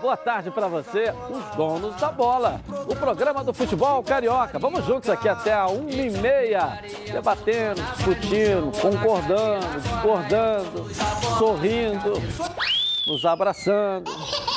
[0.00, 2.60] Boa tarde para você, os donos da bola.
[2.88, 4.58] O programa do futebol carioca.
[4.58, 6.80] Vamos juntos aqui até a uma e meia,
[7.10, 10.94] debatendo, discutindo, concordando, discordando,
[11.38, 12.12] sorrindo,
[13.06, 14.10] nos abraçando,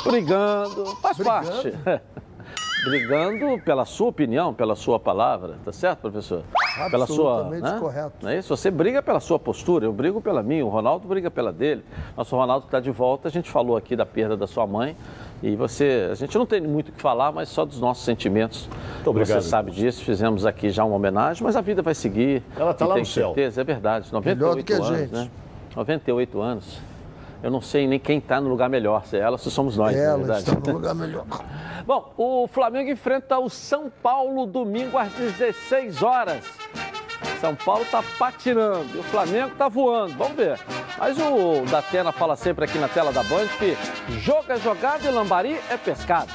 [0.04, 0.86] brigando.
[1.02, 1.46] Faz brigando?
[1.46, 1.72] parte.
[2.84, 6.44] brigando pela sua opinião, pela sua palavra, tá certo, professor?
[6.90, 7.76] Pela sua, né?
[7.80, 8.12] correto.
[8.22, 8.54] Não é isso?
[8.54, 11.84] Você briga pela sua postura, eu brigo pela minha, o Ronaldo briga pela dele.
[12.16, 14.96] Nosso Ronaldo está de volta, a gente falou aqui da perda da sua mãe
[15.42, 18.68] e você, a gente não tem muito o que falar, mas só dos nossos sentimentos.
[18.96, 19.42] Muito obrigado.
[19.42, 22.42] Você sabe disso, fizemos aqui já uma homenagem, mas a vida vai seguir.
[22.56, 23.62] Ela está lá no certeza, céu.
[23.62, 24.12] é verdade.
[24.12, 25.12] 98 anos, gente.
[25.12, 25.30] né?
[25.74, 26.95] 98 anos
[27.46, 29.96] eu não sei nem quem está no lugar melhor, se é ela, se somos nós.
[29.96, 31.24] Ela está no lugar melhor.
[31.86, 36.44] Bom, o Flamengo enfrenta o São Paulo domingo às 16 horas.
[37.40, 40.16] São Paulo está patinando e o Flamengo está voando.
[40.16, 40.58] Vamos ver.
[40.98, 43.76] Mas o Datena fala sempre aqui na tela da Band que
[44.18, 46.32] jogo é jogado e lambari é pescado.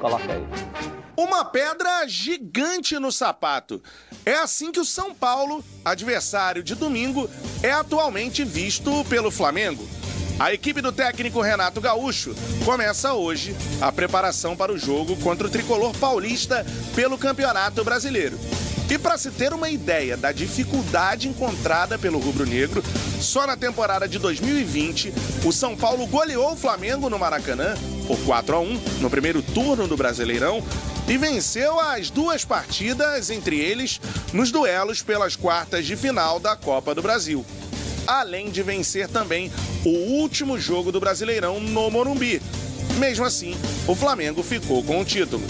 [0.00, 1.03] Coloca aí.
[1.16, 3.80] Uma pedra gigante no sapato.
[4.26, 7.30] É assim que o São Paulo, adversário de domingo,
[7.62, 9.88] é atualmente visto pelo Flamengo.
[10.40, 12.34] A equipe do técnico Renato Gaúcho
[12.64, 18.36] começa hoje a preparação para o jogo contra o tricolor paulista pelo Campeonato Brasileiro.
[18.90, 22.82] E para se ter uma ideia da dificuldade encontrada pelo rubro-negro,
[23.20, 27.74] só na temporada de 2020, o São Paulo goleou o Flamengo no Maracanã
[28.06, 30.62] por 4 a 1 no primeiro turno do Brasileirão
[31.06, 34.00] e venceu as duas partidas entre eles
[34.32, 37.44] nos duelos pelas quartas de final da Copa do Brasil.
[38.06, 39.50] Além de vencer também
[39.84, 42.40] o último jogo do Brasileirão no Morumbi.
[42.98, 45.42] Mesmo assim, o Flamengo ficou com o título.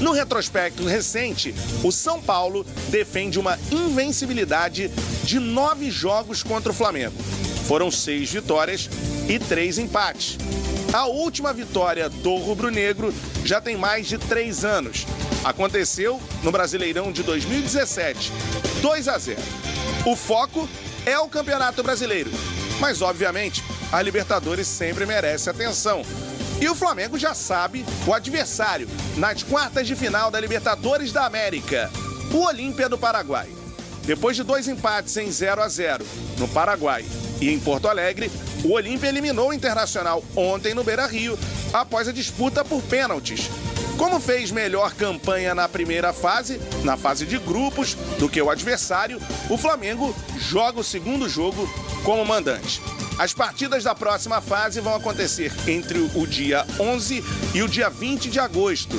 [0.00, 4.90] No retrospecto recente, o São Paulo defende uma invencibilidade
[5.22, 7.14] de nove jogos contra o Flamengo.
[7.68, 8.90] Foram seis vitórias
[9.28, 10.36] e três empates.
[10.92, 13.14] A última vitória do rubro-negro
[13.46, 15.06] já tem mais de três anos.
[15.42, 18.30] Aconteceu no Brasileirão de 2017,
[18.82, 19.40] 2 a 0.
[20.04, 20.68] O foco
[21.06, 22.30] é o Campeonato Brasileiro,
[22.78, 26.02] mas obviamente a Libertadores sempre merece atenção.
[26.60, 28.86] E o Flamengo já sabe o adversário
[29.16, 31.90] nas quartas de final da Libertadores da América,
[32.30, 33.48] o Olímpia do Paraguai.
[34.04, 36.04] Depois de dois empates em 0 a 0
[36.36, 37.02] no Paraguai
[37.40, 38.30] e em Porto Alegre,
[38.64, 41.38] o Olímpia eliminou o Internacional ontem no Beira-Rio,
[41.72, 43.50] após a disputa por pênaltis.
[43.96, 49.20] Como fez melhor campanha na primeira fase, na fase de grupos, do que o adversário,
[49.50, 51.68] o Flamengo joga o segundo jogo
[52.04, 52.80] como mandante.
[53.18, 57.22] As partidas da próxima fase vão acontecer entre o dia 11
[57.54, 58.96] e o dia 20 de agosto.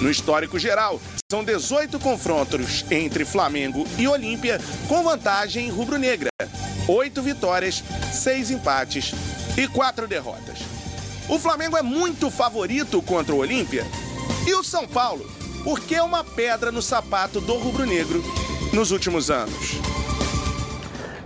[0.00, 1.00] No histórico geral,
[1.30, 6.28] são 18 confrontos entre Flamengo e Olímpia, com vantagem rubro-negra.
[6.88, 7.82] Oito vitórias,
[8.12, 9.12] seis empates
[9.58, 10.60] e quatro derrotas.
[11.28, 13.84] O Flamengo é muito favorito contra o Olímpia.
[14.46, 15.26] E o São Paulo?
[15.64, 18.22] Porque é uma pedra no sapato do rubro-negro
[18.72, 19.80] nos últimos anos.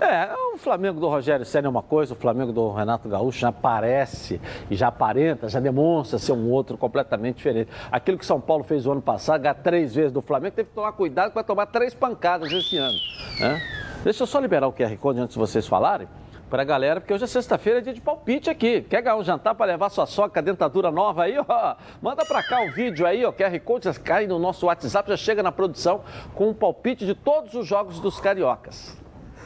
[0.01, 3.53] É, o Flamengo do Rogério Senna é uma coisa, o Flamengo do Renato Gaúcho já
[3.53, 7.71] parece já aparenta, já demonstra ser um outro completamente diferente.
[7.93, 10.75] Aquilo que São Paulo fez o ano passado, ganhar três vezes do Flamengo, teve que
[10.75, 12.99] tomar cuidado para tomar três pancadas esse ano.
[13.39, 13.80] Né?
[14.03, 16.09] Deixa eu só liberar o QR Code antes de vocês falarem
[16.49, 18.81] para a galera, porque hoje é sexta-feira, é dia de palpite aqui.
[18.81, 21.37] Quer ganhar um jantar para levar sua soca dentadura nova aí?
[21.39, 25.11] Ó, manda para cá o vídeo aí, ó, QR Code, já cai no nosso WhatsApp,
[25.11, 26.03] já chega na produção
[26.35, 28.97] com um palpite de todos os jogos dos cariocas.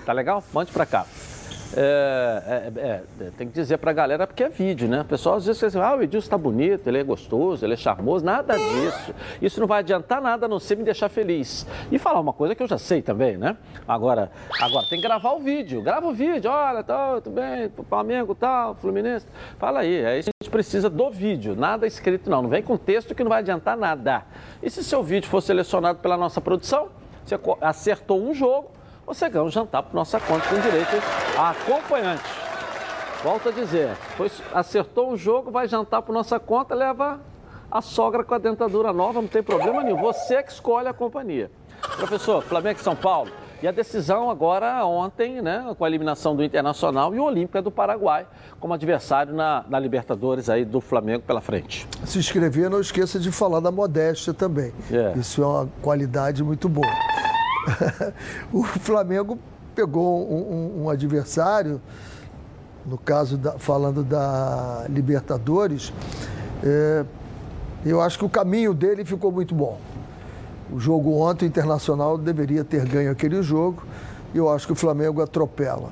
[0.06, 0.42] Tá legal?
[0.52, 1.04] Mande para cá.
[1.76, 5.00] É, é, é, tem que dizer para a galera porque é vídeo, né?
[5.00, 7.74] O pessoal às vezes diz assim, ah, o Edilson está bonito, ele é gostoso, ele
[7.74, 9.14] é charmoso, nada disso.
[9.42, 11.66] Isso não vai adiantar nada a não ser me deixar feliz.
[11.90, 13.56] E falar uma coisa que eu já sei também, né?
[13.86, 14.30] Agora,
[14.60, 18.74] agora tem que gravar o vídeo, grava o vídeo, olha, tá, tudo bem, Flamengo, tal,
[18.76, 19.26] Fluminense.
[19.58, 23.14] Fala aí, aí a gente precisa do vídeo, nada escrito não, não vem com texto
[23.14, 24.24] que não vai adiantar nada.
[24.62, 26.88] E se seu vídeo for selecionado pela nossa produção,
[27.24, 28.70] você acertou um jogo,
[29.06, 30.96] você ganha um jantar para nossa conta com direito
[31.38, 32.22] a acompanhante.
[33.22, 37.20] Volto a dizer, pois acertou um jogo, vai jantar para nossa conta, leva
[37.70, 39.96] a sogra com a dentadura nova, não tem problema nenhum.
[39.96, 41.50] Você que escolhe a companhia.
[41.96, 43.30] Professor, Flamengo e São Paulo.
[43.62, 47.70] E a decisão agora, ontem, né, com a eliminação do Internacional e o Olímpica do
[47.70, 48.26] Paraguai
[48.60, 51.88] como adversário na, na, Libertadores aí do Flamengo pela frente.
[52.04, 54.72] Se inscrever, não esqueça de falar da modéstia também.
[54.92, 55.18] É.
[55.18, 56.92] Isso é uma qualidade muito boa.
[58.52, 59.38] o Flamengo
[59.74, 61.80] pegou um, um, um adversário,
[62.86, 65.92] no caso, da, falando da Libertadores,
[66.62, 67.04] é,
[67.84, 69.78] eu acho que o caminho dele ficou muito bom.
[70.72, 73.82] O jogo ontem, o Internacional deveria ter ganho aquele jogo
[74.32, 75.90] e eu acho que o Flamengo atropela.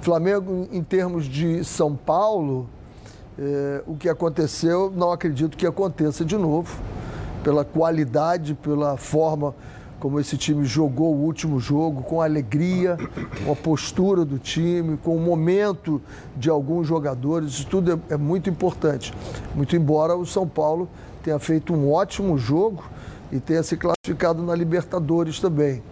[0.00, 2.68] Flamengo, em termos de São Paulo,
[3.36, 6.80] É, o que aconteceu, não acredito que aconteça de novo,
[7.42, 9.52] pela qualidade, pela forma
[10.04, 12.98] como esse time jogou o último jogo, com alegria,
[13.42, 15.98] com a postura do time, com o momento
[16.36, 17.52] de alguns jogadores.
[17.52, 19.14] Isso tudo é, é muito importante.
[19.54, 20.90] Muito embora o São Paulo
[21.22, 22.84] tenha feito um ótimo jogo
[23.32, 25.82] e tenha se classificado na Libertadores também.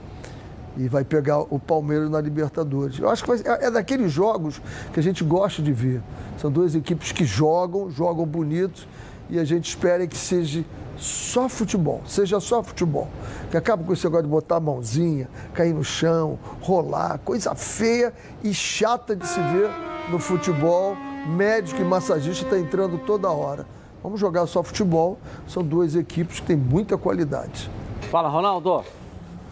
[0.76, 2.98] E vai pegar o Palmeiras na Libertadores.
[2.98, 4.60] Eu acho que vai, é, é daqueles jogos
[4.92, 6.02] que a gente gosta de ver.
[6.36, 8.86] São duas equipes que jogam, jogam bonito
[9.30, 10.62] e a gente espera que seja
[10.96, 13.08] só futebol, seja só futebol.
[13.50, 18.12] Que acaba com esse negócio de botar a mãozinha, cair no chão, rolar, coisa feia
[18.42, 19.70] e chata de se ver
[20.10, 20.96] no futebol.
[21.26, 23.66] Médico e massagista está entrando toda hora.
[24.02, 25.18] Vamos jogar só futebol.
[25.46, 27.70] São duas equipes que têm muita qualidade.
[28.10, 28.84] Fala, Ronaldo.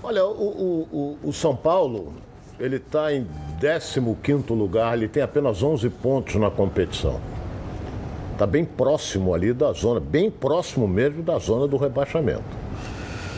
[0.03, 2.13] Olha, o, o, o, o São Paulo,
[2.59, 3.27] ele está em
[3.61, 7.21] 15º lugar, ele tem apenas 11 pontos na competição.
[8.41, 12.43] Está bem próximo ali da zona, bem próximo mesmo da zona do rebaixamento.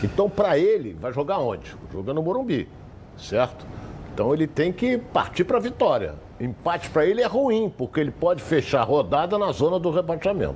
[0.01, 1.75] Então, para ele, vai jogar onde?
[1.91, 2.69] Joga no Morumbi,
[3.17, 3.65] certo?
[4.13, 6.15] Então, ele tem que partir para a vitória.
[6.39, 10.55] Empate para ele é ruim, porque ele pode fechar a rodada na zona do rebaixamento.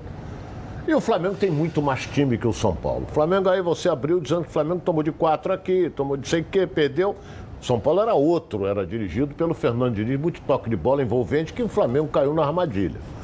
[0.88, 3.06] E o Flamengo tem muito mais time que o São Paulo.
[3.10, 6.26] O Flamengo aí você abriu dizendo que o Flamengo tomou de quatro aqui, tomou de
[6.26, 7.18] sei o que, perdeu.
[7.62, 11.62] São Paulo era outro, era dirigido pelo Fernando Diniz, muito toque de bola envolvente, que
[11.62, 13.17] o Flamengo caiu na armadilha.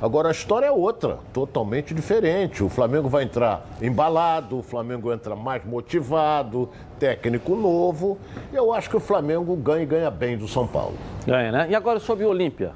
[0.00, 2.62] Agora a história é outra, totalmente diferente.
[2.62, 6.68] O Flamengo vai entrar embalado, o Flamengo entra mais motivado,
[7.00, 8.16] técnico novo.
[8.52, 10.94] E eu acho que o Flamengo ganha e ganha bem do São Paulo.
[11.26, 11.66] Ganha, né?
[11.68, 12.72] E agora sobre o Olímpia?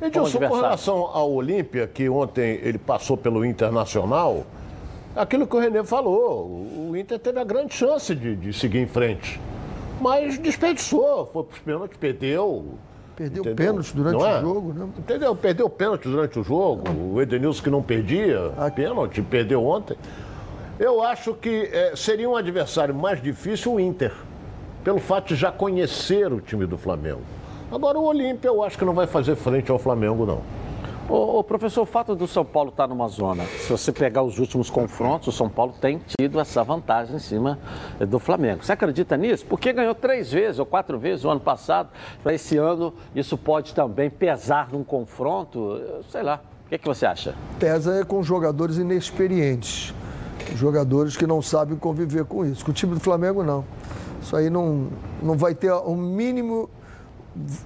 [0.00, 4.44] Edilson, com relação ao Olímpia, que ontem ele passou pelo Internacional,
[5.16, 6.46] aquilo que o Renê falou,
[6.88, 9.40] o Inter teve a grande chance de, de seguir em frente.
[10.00, 12.74] Mas desperdiçou, foi para os pênaltis, perdeu.
[13.16, 14.38] Perdeu pênalti durante é?
[14.38, 14.88] o jogo, né?
[14.98, 15.36] Entendeu?
[15.36, 16.90] Perdeu pênalti durante o jogo.
[16.90, 18.82] O Edenilson que não perdia Aqui.
[18.82, 19.96] pênalti, perdeu ontem.
[20.78, 24.12] Eu acho que é, seria um adversário mais difícil o Inter,
[24.82, 27.22] pelo fato de já conhecer o time do Flamengo.
[27.70, 30.42] Agora o Olímpia eu acho que não vai fazer frente ao Flamengo, não.
[31.08, 34.70] O, professor, o fato do São Paulo estar numa zona, se você pegar os últimos
[34.70, 37.58] confrontos, o São Paulo tem tido essa vantagem em cima
[38.00, 38.64] do Flamengo.
[38.64, 39.44] Você acredita nisso?
[39.44, 41.90] Porque ganhou três vezes ou quatro vezes o ano passado.
[42.22, 45.78] Para esse ano, isso pode também pesar num confronto?
[46.08, 46.40] Sei lá.
[46.64, 47.34] O que, é que você acha?
[47.58, 49.92] Pesa é com jogadores inexperientes.
[50.54, 52.64] Jogadores que não sabem conviver com isso.
[52.64, 53.62] Com o time do Flamengo, não.
[54.22, 54.88] Isso aí não,
[55.22, 56.70] não vai ter o um mínimo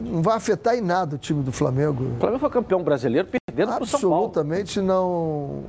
[0.01, 2.05] não vai afetar em nada o time do Flamengo.
[2.17, 4.27] O Flamengo foi campeão brasileiro perdendo para o São Paulo.
[4.27, 5.65] Absolutamente não,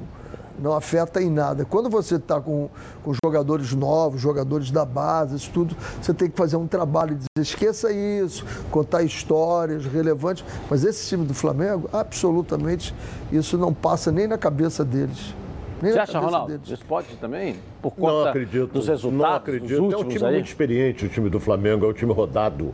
[0.58, 1.66] não afeta em nada.
[1.66, 2.70] Quando você está com,
[3.04, 7.26] com jogadores novos, jogadores da base, isso tudo, você tem que fazer um trabalho de
[7.36, 10.46] dizer, esqueça isso, contar histórias relevantes.
[10.70, 12.94] Mas esse time do Flamengo, absolutamente,
[13.32, 15.34] isso não passa nem na cabeça deles.
[15.82, 16.52] Nem Você acha, Ronaldo?
[16.52, 16.70] Deles.
[16.70, 17.56] Isso pode também?
[17.82, 19.30] Por conta não acredito, dos resultados?
[19.30, 19.94] Não acredito.
[19.94, 20.34] é um time aí?
[20.34, 22.74] muito experiente, o time do Flamengo, é um time rodado.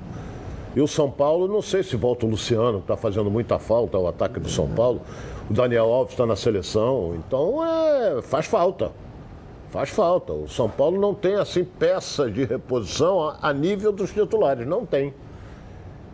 [0.75, 3.95] E o São Paulo, não sei se volta o Luciano, que está fazendo muita falta
[3.95, 5.01] ao ataque do São Paulo.
[5.50, 7.16] O Daniel Alves está na seleção.
[7.16, 8.92] Então, é, faz falta.
[9.69, 10.33] Faz falta.
[10.33, 14.67] O São Paulo não tem, assim, peça de reposição a, a nível dos titulares.
[14.67, 15.13] Não tem.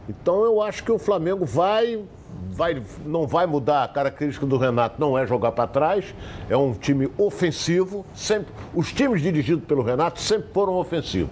[0.07, 2.03] Então, eu acho que o Flamengo vai
[2.51, 6.13] vai, não vai mudar a característica do Renato, não é jogar para trás,
[6.49, 8.05] é um time ofensivo.
[8.13, 11.31] Sempre, os times dirigidos pelo Renato sempre foram ofensivos.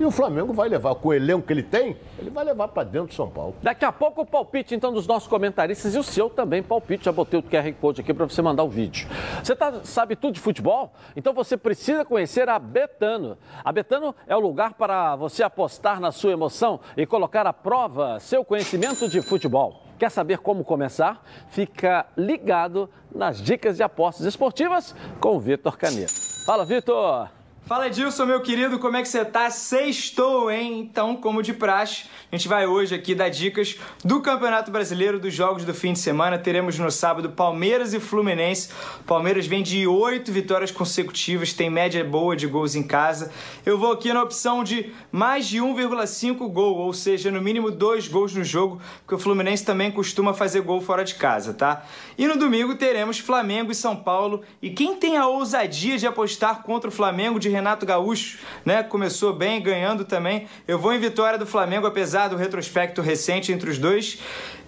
[0.00, 2.82] E o Flamengo vai levar, com o elenco que ele tem, ele vai levar para
[2.82, 3.54] dentro de São Paulo.
[3.62, 7.04] Daqui a pouco o palpite, então, dos nossos comentaristas e o seu também palpite.
[7.04, 9.08] Já botei o QR Code aqui para você mandar o vídeo.
[9.42, 10.92] Você tá, sabe tudo de futebol?
[11.14, 13.36] Então você precisa conhecer a Betano.
[13.64, 18.18] A Betano é o lugar para você apostar na sua emoção e colocar à prova
[18.20, 19.82] seu conhecimento de futebol.
[19.98, 21.24] Quer saber como começar?
[21.50, 26.12] Fica ligado nas dicas de apostas esportivas com o Vitor Caneto.
[26.44, 27.41] Fala, Vitor!
[27.64, 29.48] Fala Edilson, meu querido, como é que você tá?
[29.48, 30.80] Sextou, hein?
[30.80, 35.32] Então, como de praxe, a gente vai hoje aqui dar dicas do Campeonato Brasileiro, dos
[35.32, 36.36] jogos do fim de semana.
[36.36, 38.68] Teremos no sábado Palmeiras e Fluminense.
[39.06, 43.30] Palmeiras vem de oito vitórias consecutivas, tem média boa de gols em casa.
[43.64, 48.08] Eu vou aqui na opção de mais de 1,5 gol, ou seja, no mínimo dois
[48.08, 51.84] gols no jogo, porque o Fluminense também costuma fazer gol fora de casa, tá?
[52.18, 54.42] E no domingo teremos Flamengo e São Paulo.
[54.60, 58.82] E quem tem a ousadia de apostar contra o Flamengo de Renato Gaúcho, né?
[58.82, 60.48] Começou bem, ganhando também.
[60.66, 64.18] Eu vou em vitória do Flamengo, apesar do retrospecto recente entre os dois.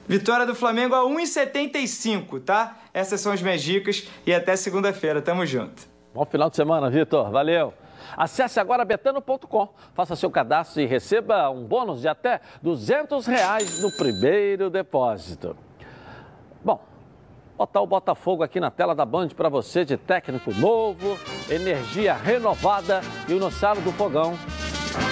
[0.07, 2.79] Vitória do Flamengo a 1,75, tá?
[2.93, 5.21] Essas são as minhas dicas e até segunda-feira.
[5.21, 5.83] Tamo junto.
[6.15, 7.31] Bom final de semana, Vitor.
[7.33, 7.75] Valeu.
[8.17, 13.91] Acesse agora betano.com, faça seu cadastro e receba um bônus de até 200 reais no
[13.91, 15.57] primeiro depósito.
[16.63, 16.81] Bom,
[17.57, 21.19] botar o Botafogo aqui na tela da Band para você de técnico novo,
[21.49, 24.37] energia renovada e o Nossaro do Fogão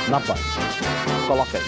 [0.09, 0.35] na Band.
[1.27, 1.65] Coloca aí.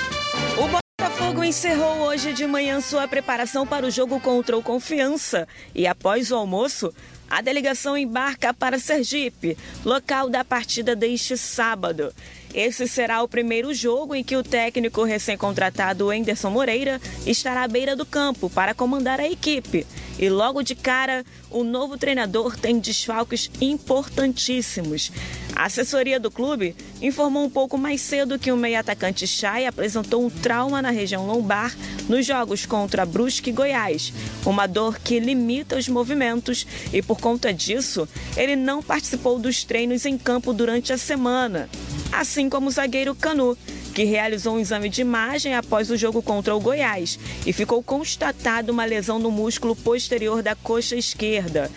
[0.58, 5.86] O Botafogo encerrou hoje de manhã sua preparação para o jogo contra o Confiança e
[5.86, 6.92] após o almoço,
[7.34, 12.14] a delegação embarca para Sergipe, local da partida deste sábado.
[12.54, 17.96] Esse será o primeiro jogo em que o técnico recém-contratado Enderson Moreira estará à beira
[17.96, 19.84] do campo para comandar a equipe.
[20.16, 25.10] E logo de cara, o novo treinador tem desfalques importantíssimos.
[25.54, 30.28] A assessoria do clube informou um pouco mais cedo que o meio-atacante Chay apresentou um
[30.28, 31.74] trauma na região lombar
[32.08, 34.12] nos jogos contra Brusque e Goiás,
[34.44, 40.04] uma dor que limita os movimentos e por conta disso, ele não participou dos treinos
[40.04, 41.68] em campo durante a semana
[42.14, 43.56] assim como o zagueiro Canu,
[43.92, 48.72] que realizou um exame de imagem após o jogo contra o Goiás e ficou constatado
[48.72, 51.70] uma lesão no músculo posterior da coxa esquerda.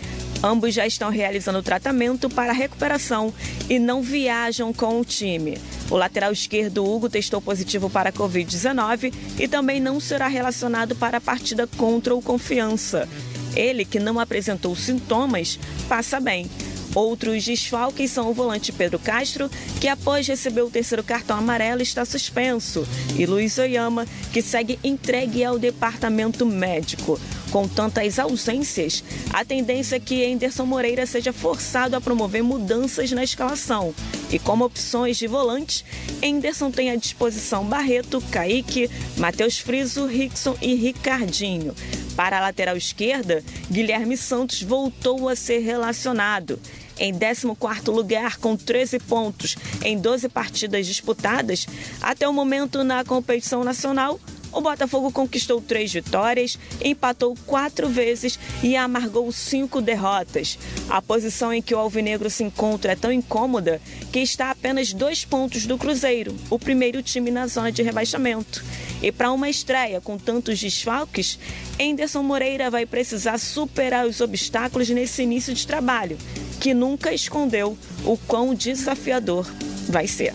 [0.44, 3.34] Ambos já estão realizando tratamento para recuperação
[3.70, 5.58] e não viajam com o time.
[5.90, 11.18] O lateral esquerdo Hugo testou positivo para a Covid-19 e também não será relacionado para
[11.18, 13.10] a partida contra o Confiança.
[13.56, 16.48] Ele, que não apresentou sintomas, passa bem.
[16.94, 22.04] Outros desfalques são o volante Pedro Castro, que após receber o terceiro cartão amarelo está
[22.06, 27.20] suspenso, e Luiz Oyama, que segue entregue ao departamento médico.
[27.58, 33.24] Com tantas ausências, a tendência é que Enderson Moreira seja forçado a promover mudanças na
[33.24, 33.96] escalação.
[34.30, 35.84] E como opções de volante,
[36.22, 41.74] Enderson tem à disposição Barreto, Kaique, Matheus Friso, Rickson e Ricardinho.
[42.16, 46.60] Para a lateral esquerda, Guilherme Santos voltou a ser relacionado.
[47.00, 51.66] Em 14º lugar, com 13 pontos em 12 partidas disputadas,
[52.04, 54.20] até o momento na competição nacional,
[54.58, 60.58] o Botafogo conquistou três vitórias, empatou quatro vezes e amargou cinco derrotas.
[60.90, 64.92] A posição em que o Alvinegro se encontra é tão incômoda que está a apenas
[64.92, 68.66] dois pontos do Cruzeiro, o primeiro time na zona de rebaixamento.
[69.02, 71.38] E para uma estreia com tantos desfalques,
[71.80, 76.18] Enderson Moreira vai precisar superar os obstáculos nesse início de trabalho,
[76.60, 79.46] que nunca escondeu o quão desafiador
[79.88, 80.34] vai ser.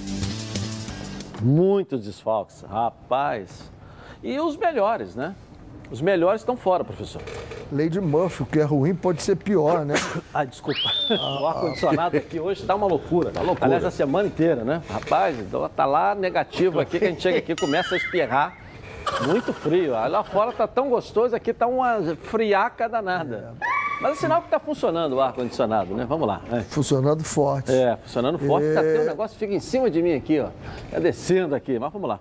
[1.43, 3.50] Muitos desfalques, rapaz.
[4.23, 5.35] E os melhores, né?
[5.91, 7.21] Os melhores estão fora, professor.
[7.71, 9.95] De Murphy, o que é ruim pode ser pior, né?
[10.33, 10.81] ah, desculpa.
[11.11, 13.31] o ar-condicionado aqui hoje tá uma loucura.
[13.31, 13.67] Tá loucura.
[13.67, 14.83] Aliás, a semana inteira, né?
[14.88, 18.57] Rapaz, então tá lá negativo aqui, que a gente chega aqui e começa a espirrar.
[19.26, 19.93] Muito frio.
[19.93, 23.55] Lá fora tá tão gostoso, aqui tá uma friaca danada.
[24.00, 26.07] Mas é sinal que está funcionando o ar-condicionado, né?
[26.09, 26.41] Vamos lá.
[26.50, 26.61] É.
[26.61, 27.73] Funcionando forte.
[27.73, 28.67] É, funcionando forte.
[28.67, 28.75] É...
[28.75, 30.49] Tá, um negócio fica em cima de mim aqui, ó.
[30.91, 32.21] Tá descendo aqui, mas vamos lá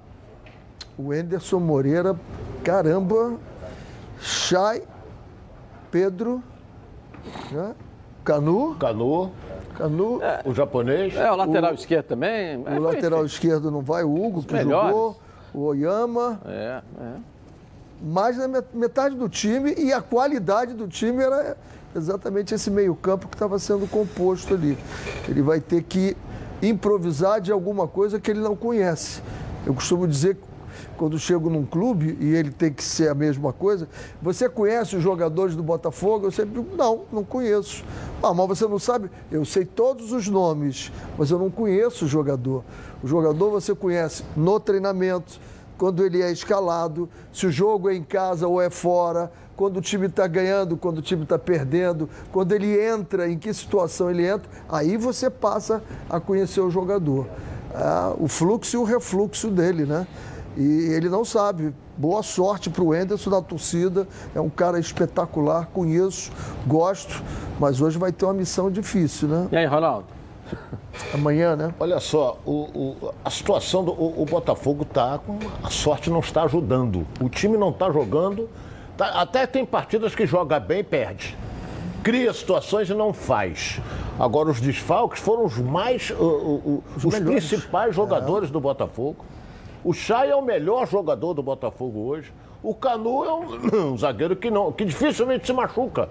[0.98, 2.16] o Enderson Moreira,
[2.64, 3.34] caramba,
[4.20, 4.84] Chay,
[5.90, 6.44] Pedro,
[7.52, 7.76] né?
[8.24, 8.76] Canu.
[8.76, 9.32] Canu.
[9.76, 10.22] Canu.
[10.22, 11.16] É, o japonês.
[11.16, 12.58] É, o lateral o, esquerdo também.
[12.58, 14.90] O é, lateral esquerdo não vai, o Hugo, que melhores.
[14.90, 15.20] jogou,
[15.54, 16.40] o Oyama.
[16.46, 17.14] É, é.
[18.04, 21.56] Mais da metade do time e a qualidade do time era
[21.96, 24.78] exatamente esse meio-campo que estava sendo composto ali.
[25.28, 26.16] Ele vai ter que
[26.62, 29.22] improvisar de alguma coisa que ele não conhece.
[29.66, 30.51] Eu costumo dizer que
[31.02, 33.90] quando chego num clube e ele tem que ser a mesma coisa,
[34.22, 36.28] você conhece os jogadores do Botafogo?
[36.28, 37.84] Eu sempre digo, não, não conheço.
[38.22, 39.10] Ah, mas você não sabe?
[39.32, 42.64] Eu sei todos os nomes, mas eu não conheço o jogador.
[43.02, 45.40] O jogador você conhece no treinamento,
[45.76, 49.82] quando ele é escalado, se o jogo é em casa ou é fora, quando o
[49.82, 54.28] time está ganhando, quando o time está perdendo, quando ele entra, em que situação ele
[54.28, 57.26] entra, aí você passa a conhecer o jogador.
[57.74, 60.06] Ah, o fluxo e o refluxo dele, né?
[60.58, 61.74] E ele não sabe.
[61.98, 64.08] Boa sorte para o Enderson da torcida.
[64.34, 66.32] É um cara espetacular, conheço,
[66.66, 67.22] gosto,
[67.60, 69.48] mas hoje vai ter uma missão difícil, né?
[69.52, 70.08] E aí, Ronaldo?
[71.14, 71.74] Amanhã, né?
[71.80, 75.38] Olha só, o, o, a situação do o, o Botafogo tá com.
[75.64, 77.08] A sorte não está ajudando.
[77.20, 78.50] O time não está jogando.
[78.98, 81.38] Tá, até tem partidas que joga bem e perde.
[82.04, 83.80] Cria situações e não faz.
[84.20, 86.12] Agora, os desfalques foram os mais.
[86.12, 88.52] os, os principais jogadores é.
[88.52, 89.26] do Botafogo.
[89.84, 92.32] O Chay é o melhor jogador do Botafogo hoje.
[92.64, 96.10] O Canu é um, um zagueiro que, não, que dificilmente se machuca,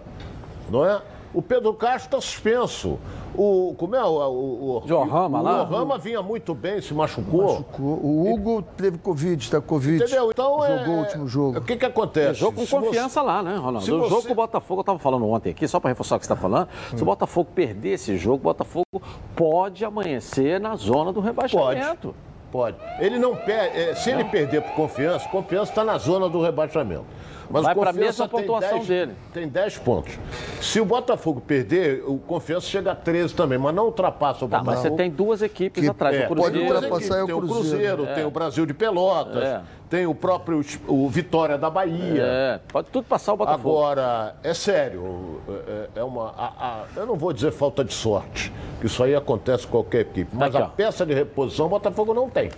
[0.68, 1.00] não é?
[1.32, 2.98] O Pedro Castro está suspenso.
[3.36, 4.08] O, como é o.
[4.08, 5.62] o, o Johama lá?
[5.62, 7.52] O Rama vinha muito bem, se machucou.
[7.52, 7.86] machucou.
[7.86, 10.02] O Hugo teve Covid, está Covid.
[10.02, 10.28] Entendeu?
[10.32, 10.88] Então Jogou é...
[10.88, 11.58] o último jogo.
[11.58, 12.40] O que, que acontece?
[12.40, 13.26] Jogou com se confiança você...
[13.26, 13.82] lá, né, Ronaldo?
[13.82, 16.18] Se o jogo que o Botafogo, eu estava falando ontem aqui, só para reforçar o
[16.18, 16.96] que você está falando, hum.
[16.96, 19.00] se o Botafogo perder esse jogo, o Botafogo
[19.36, 22.08] pode amanhecer na zona do rebaixamento.
[22.08, 22.29] Pode.
[22.50, 22.76] Pode.
[22.98, 23.78] Ele não perde.
[23.78, 27.06] É, se ele perder por confiança, confiança está na zona do rebaixamento.
[27.50, 29.12] Mas Vai para a mesma pontuação dez, dele.
[29.34, 30.16] Tem 10 pontos.
[30.60, 34.58] Se o Botafogo perder, o Confiança chega a 13 também, mas não ultrapassa o tá,
[34.58, 34.70] Botafogo.
[34.70, 36.14] Mas você tem duas equipes que, atrás.
[36.14, 38.14] É, o pode ultrapassar é o Tem o Cruzeiro, é.
[38.14, 39.62] tem o Brasil de Pelotas, é.
[39.88, 42.22] tem o próprio o Vitória da Bahia.
[42.22, 43.68] É, pode tudo passar o Botafogo.
[43.68, 46.32] Agora, é sério, é, é uma.
[46.36, 50.02] A, a, eu não vou dizer falta de sorte, que isso aí acontece com qualquer
[50.02, 52.48] equipe, mas Aqui, a peça de reposição o Botafogo não tem.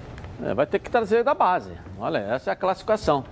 [0.44, 1.72] É, vai ter que trazer da base.
[1.98, 3.24] Olha, essa é a classificação.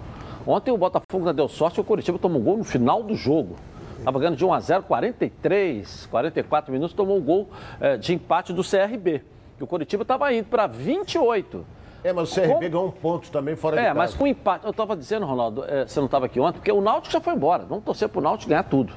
[0.50, 3.14] Ontem o Botafogo já deu sorte e o Curitiba tomou um gol no final do
[3.14, 3.54] jogo.
[3.96, 7.48] Estava ganhando de 1 a 0, 43, 44 minutos, tomou um gol
[7.80, 9.22] é, de empate do CRB.
[9.60, 11.64] E o Curitiba estava indo para 28.
[12.02, 12.60] É, mas o CRB com...
[12.60, 13.96] ganhou um ponto também fora é, de casa.
[13.96, 14.64] É, mas com empate.
[14.64, 17.34] Eu estava dizendo, Ronaldo, é, você não estava aqui ontem, porque o Náutico já foi
[17.34, 17.64] embora.
[17.64, 18.92] Vamos torcer para o Náutico ganhar tudo.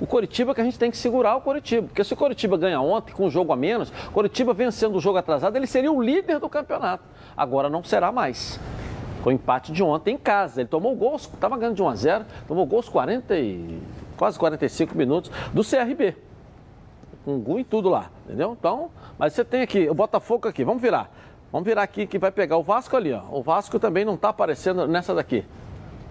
[0.00, 1.88] O Coritiba que a gente tem que segurar o Coritiba.
[1.88, 5.00] Porque se o Coritiba ganha ontem com um jogo a menos, o Coritiba vencendo o
[5.00, 7.02] jogo atrasado, ele seria o líder do campeonato.
[7.36, 8.60] Agora não será mais.
[9.24, 10.60] Com o empate de ontem em casa.
[10.60, 13.80] Ele tomou gol, estava ganhando de 1 a 0, tomou gols 40 e
[14.18, 16.14] quase 45 minutos do CRB.
[17.24, 18.54] Com gol e tudo lá, entendeu?
[18.58, 21.10] Então, mas você tem aqui, o Botafogo aqui, vamos virar.
[21.50, 23.22] Vamos virar aqui que vai pegar o Vasco ali, ó.
[23.30, 25.42] O Vasco também não está aparecendo nessa daqui.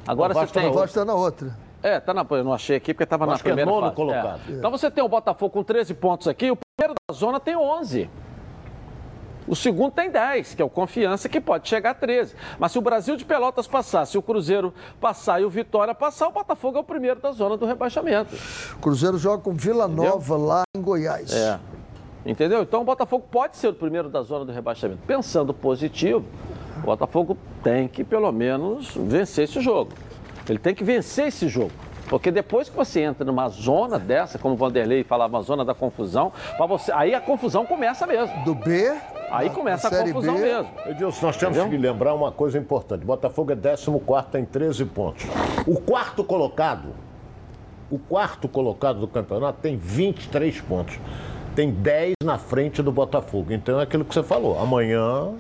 [0.08, 0.68] Agora você tem.
[0.68, 1.56] O Vasco está na outra.
[1.84, 3.96] É, tá na, eu não achei aqui porque estava na é primeira é fase.
[3.96, 4.42] colocado.
[4.50, 4.54] É.
[4.54, 8.10] Então você tem o Botafogo com 13 pontos aqui, o primeiro da zona tem 11.
[9.48, 12.36] O segundo tem 10, que é o Confiança, que pode chegar a 13.
[12.58, 16.28] Mas se o Brasil de Pelotas passar, se o Cruzeiro passar e o Vitória passar,
[16.28, 18.36] o Botafogo é o primeiro da zona do rebaixamento.
[18.76, 20.46] O Cruzeiro joga com Vila Nova Entendeu?
[20.46, 21.34] lá em Goiás.
[21.34, 21.60] É.
[22.26, 22.62] Entendeu?
[22.62, 25.02] Então o Botafogo pode ser o primeiro da zona do rebaixamento.
[25.06, 26.24] Pensando positivo,
[26.78, 29.92] o Botafogo tem que pelo menos vencer esse jogo.
[30.48, 31.72] Ele tem que vencer esse jogo.
[32.10, 35.74] Porque depois que você entra numa zona dessa, como o Vanderlei falava, uma zona da
[35.74, 38.44] confusão, para você, aí a confusão começa mesmo.
[38.44, 38.94] Do B
[39.34, 40.42] Aí começa a, a confusão B.
[40.42, 40.70] mesmo.
[40.86, 41.80] Edilson, nós temos Entendeu?
[41.80, 43.04] que lembrar uma coisa importante.
[43.04, 43.92] Botafogo é 14
[44.32, 45.26] tem 13 pontos.
[45.66, 46.90] O quarto colocado,
[47.90, 51.00] o quarto colocado do campeonato tem 23 pontos.
[51.56, 53.52] Tem 10 na frente do Botafogo.
[53.52, 54.60] Então é aquilo que você falou.
[54.60, 55.32] Amanhã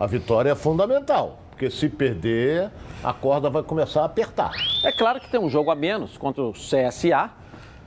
[0.00, 1.38] a vitória é fundamental.
[1.56, 2.70] Porque se perder,
[3.02, 4.50] a corda vai começar a apertar.
[4.84, 7.30] É claro que tem um jogo a menos contra o CSA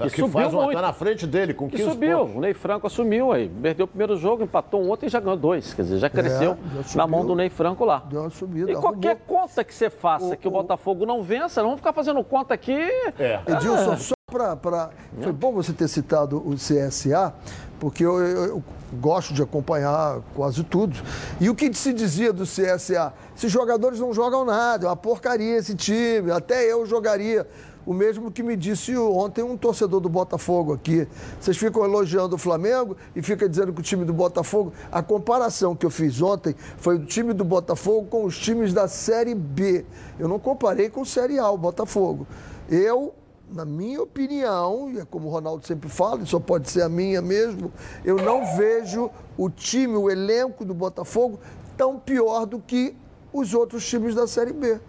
[0.08, 0.76] que, que subiu faz uma, muito.
[0.76, 2.20] Tá na frente dele com 15 que subiu.
[2.20, 2.36] Pontos.
[2.36, 3.48] O Ney Franco assumiu aí.
[3.48, 5.72] Perdeu o primeiro jogo, empatou um outro e já ganhou dois.
[5.72, 8.04] Quer dizer, já cresceu é, já na mão do Ney Franco lá.
[8.10, 9.42] Deu uma subida, e qualquer arrumou.
[9.42, 12.24] conta que você faça o, que o, o Botafogo não vença, não vamos ficar fazendo
[12.24, 12.80] conta aqui.
[13.20, 13.40] É.
[13.46, 14.56] Edilson, só para.
[14.56, 14.90] Pra...
[15.22, 17.34] Foi bom você ter citado o CSA,
[17.80, 18.64] porque eu, eu, eu,
[19.00, 20.98] gosto de acompanhar quase tudo.
[21.40, 23.14] E o que se dizia do CSA?
[23.38, 27.48] Esses jogadores não jogam nada, é uma porcaria esse time, até eu jogaria
[27.86, 31.08] o mesmo que me disse ontem um torcedor do Botafogo aqui.
[31.40, 34.74] Vocês ficam elogiando o Flamengo e ficam dizendo que o time do Botafogo.
[34.92, 38.88] A comparação que eu fiz ontem foi o time do Botafogo com os times da
[38.88, 39.86] Série B.
[40.20, 42.28] Eu não comparei com Série A, o Botafogo.
[42.70, 43.14] Eu
[43.54, 47.22] na minha opinião, e é como o Ronaldo sempre fala, só pode ser a minha
[47.22, 47.72] mesmo,
[48.06, 51.40] eu não vejo o time, o elenco do Botafogo
[51.78, 52.96] tão pior do que
[53.32, 54.80] os outros times da Série B.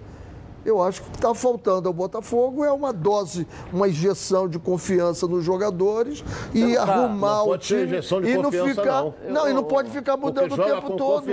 [0.65, 5.43] Eu acho que está faltando ao Botafogo é uma dose, uma injeção de confiança nos
[5.43, 6.23] jogadores
[6.55, 9.65] e tá, arrumar o time injeção de e não ficar não, não eu, e não
[9.65, 11.25] pode ficar mudando o tempo todo.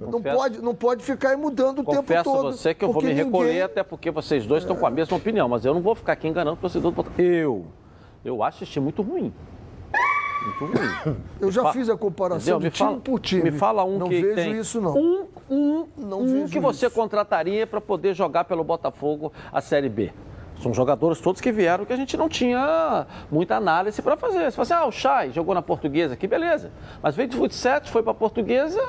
[0.00, 2.24] Não pode não pode ficar mudando o tempo todo.
[2.24, 3.24] Confesso você que eu vou me ninguém...
[3.24, 6.12] recolher até porque vocês dois estão com a mesma opinião, mas eu não vou ficar
[6.12, 7.22] aqui enganando o torcedor do Botafogo.
[7.22, 7.66] Eu
[8.24, 9.32] eu acho esse muito ruim
[10.42, 11.16] muito ruim.
[11.40, 13.50] Eu já fiz a comparação de time fala, por time.
[13.50, 14.96] Me fala um não que vejo tem isso não.
[14.96, 16.94] Um, um, não um que você isso.
[16.94, 20.12] contrataria para poder jogar pelo Botafogo a Série B.
[20.62, 24.44] São jogadores todos que vieram que a gente não tinha muita análise para fazer.
[24.44, 26.70] Você fala assim, ah, o Chay jogou na portuguesa aqui, beleza.
[27.02, 28.80] Mas veio de futsal, foi para a portuguesa,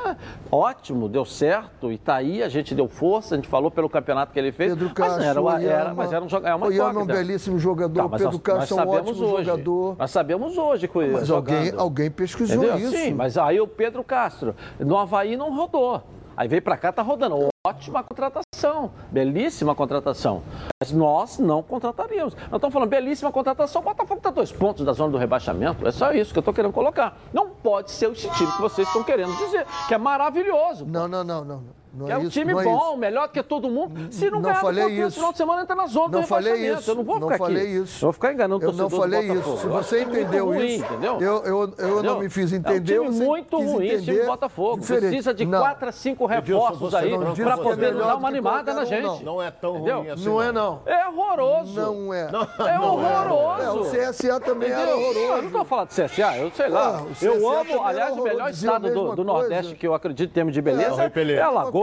[0.52, 4.34] ótimo, deu certo, e tá aí, a gente deu força, a gente falou pelo campeonato
[4.34, 4.74] que ele fez.
[4.74, 6.54] Pedro Castro, mas, era, uma, era, mas era um jogador.
[6.54, 9.96] É uma é um belíssimo jogador, tá, Pedro Castro é um ótimo hoje, jogador.
[9.98, 12.78] Nós sabemos hoje com Mas alguém, alguém pesquisou Entendeu?
[12.78, 12.92] isso.
[12.92, 16.04] Sim, mas aí o Pedro Castro, no Havaí não rodou.
[16.36, 17.48] Aí veio para cá, tá rodando.
[17.66, 20.44] Ótima contratação, belíssima contratação.
[20.82, 22.36] Mas nós não contrataríamos.
[22.36, 23.82] Nós estamos falando belíssima contratação.
[23.82, 25.88] O Botafogo está dois pontos da zona do rebaixamento.
[25.88, 27.18] É só isso que eu estou querendo colocar.
[27.32, 30.86] Não pode ser esse time que vocês estão querendo dizer, que é maravilhoso.
[30.86, 31.62] Não, não, não, não.
[31.62, 34.12] Não é, é um time é bom, melhor que todo mundo.
[34.12, 35.04] Se não, não ganhar falei isso.
[35.04, 36.90] no final de semana, entra na zona não do falei isso.
[36.90, 37.84] Eu não vou não ficar falei aqui.
[37.84, 37.98] Isso.
[37.98, 39.58] Eu vou ficar enganando o Eu não falei isso.
[39.58, 41.22] Se você entendeu ruim, isso, entendeu?
[41.22, 42.96] eu, eu, eu não me fiz entender.
[42.96, 44.80] É um time muito ruim esse time do Botafogo.
[44.80, 45.08] Diferente.
[45.08, 49.24] Precisa de 4 a 5 reforços aí para poder dar uma animada na gente.
[49.24, 50.26] Não é tão ruim assim.
[50.26, 50.82] Não é, não.
[50.88, 51.80] É horroroso.
[51.80, 52.28] Não é.
[52.68, 53.82] É horroroso.
[53.82, 55.20] O CSA também era horroroso.
[55.20, 57.04] Eu não estou falando de CSA, eu sei lá.
[57.22, 61.04] Eu amo, aliás, o melhor estado do Nordeste que eu acredito em termos de beleza
[61.04, 61.83] é Alagoas.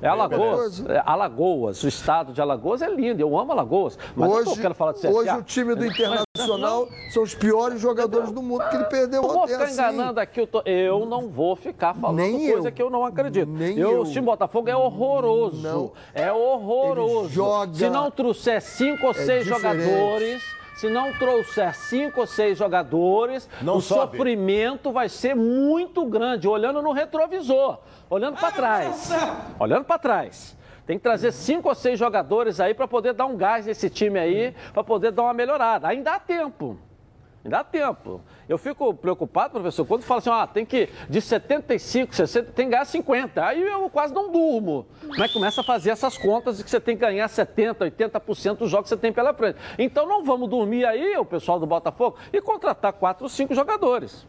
[0.00, 0.84] É Alagoas.
[0.86, 3.98] É Alagoas, o estado de Alagoas é lindo, eu amo Alagoas.
[4.14, 5.10] Mas hoje, eu quero falar de CSA.
[5.10, 9.28] Hoje o time do Internacional são os piores jogadores do mundo que ele perdeu eu
[9.28, 9.74] vou ficar assim.
[9.74, 10.62] enganando aqui, eu, tô...
[10.64, 12.72] eu não vou ficar falando Nem coisa eu.
[12.72, 13.48] que eu não acredito.
[13.48, 14.02] Nem eu, eu.
[14.02, 15.62] O time Botafogo é horroroso.
[15.62, 15.92] Não.
[16.14, 17.26] É horroroso.
[17.26, 17.74] Ele joga...
[17.74, 19.82] Se não trouxer cinco ou é seis diferente.
[19.82, 20.42] jogadores
[20.76, 24.18] se não trouxer cinco ou seis jogadores, não o sobe.
[24.18, 27.78] sofrimento vai ser muito grande, olhando no retrovisor,
[28.10, 29.10] olhando para trás.
[29.58, 30.56] Olhando para trás.
[30.86, 34.18] Tem que trazer cinco ou seis jogadores aí para poder dar um gás nesse time
[34.18, 35.88] aí, para poder dar uma melhorada.
[35.88, 36.78] Ainda há tempo.
[37.54, 38.20] Há tempo.
[38.48, 42.72] Eu fico preocupado, professor, quando fala assim, ah, tem que, de 75, 60, tem que
[42.72, 43.44] ganhar 50.
[43.44, 44.86] Aí eu quase não durmo.
[45.18, 48.56] É que começa a fazer essas contas de que você tem que ganhar 70, 80%
[48.56, 49.58] dos jogos que você tem pela frente.
[49.78, 54.26] Então não vamos dormir aí, o pessoal do Botafogo, e contratar quatro ou cinco jogadores.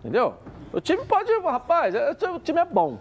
[0.00, 0.34] Entendeu?
[0.72, 2.98] O time pode, rapaz, é, o time é bom.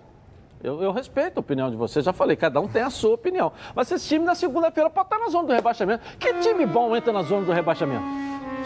[0.64, 3.52] Eu, eu, respeito a opinião de vocês, já falei, cada um tem a sua opinião.
[3.76, 6.04] Mas esse time na segunda-feira pode estar na zona do rebaixamento.
[6.18, 8.04] Que time bom entra na zona do rebaixamento?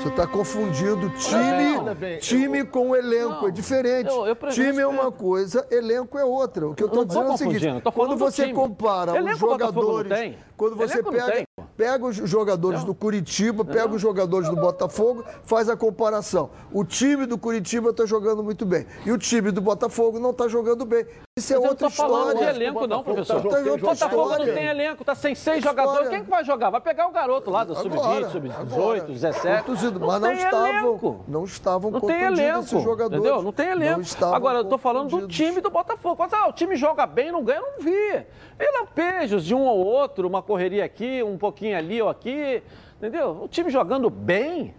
[0.02, 3.42] Você está confundindo time, time com elenco.
[3.42, 4.10] Não, é diferente.
[4.10, 6.70] Eu, eu time é uma coisa, elenco é outra.
[6.70, 10.36] O que eu estou dizendo é o seguinte: quando você compara os jogadores.
[10.62, 15.76] Quando você pega, pega os jogadores do Curitiba, pega os jogadores do Botafogo, faz a
[15.76, 16.52] comparação.
[16.72, 18.86] O time do Curitiba está jogando muito bem.
[19.04, 21.04] E o time do Botafogo não está jogando bem.
[21.36, 22.34] Isso é Mas outra história.
[22.36, 23.42] Não de elenco, não, professor.
[23.42, 26.10] Tá o Botafogo não tem elenco, está sem seis jogadores.
[26.10, 26.70] Quem que vai jogar?
[26.70, 29.70] Vai pegar o garoto lá do Sub-20, Sub-18, 17.
[29.72, 30.90] Mas não, não estavam.
[30.90, 31.26] Elenco.
[31.28, 33.26] Não estavam não tem elenco, esses jogadores.
[33.26, 33.42] Entendeu?
[33.42, 34.02] Não tem elenco.
[34.20, 36.18] Não Agora, eu estou falando do time do Botafogo.
[36.20, 38.26] Mas, ah, o time joga bem, não ganha, eu não vi.
[38.60, 42.62] E lampejos de um ou outro, uma correria aqui, um pouquinho ali ou aqui,
[42.98, 43.44] entendeu?
[43.44, 44.76] O time jogando bem,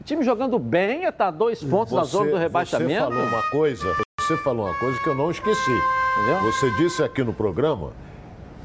[0.00, 2.92] o time jogando bem é estar tá dois pontos você, na zona do rebaixamento.
[2.92, 5.78] Você falou uma coisa, você falou uma coisa que eu não esqueci.
[6.18, 6.42] Entendeu?
[6.42, 7.92] Você disse aqui no programa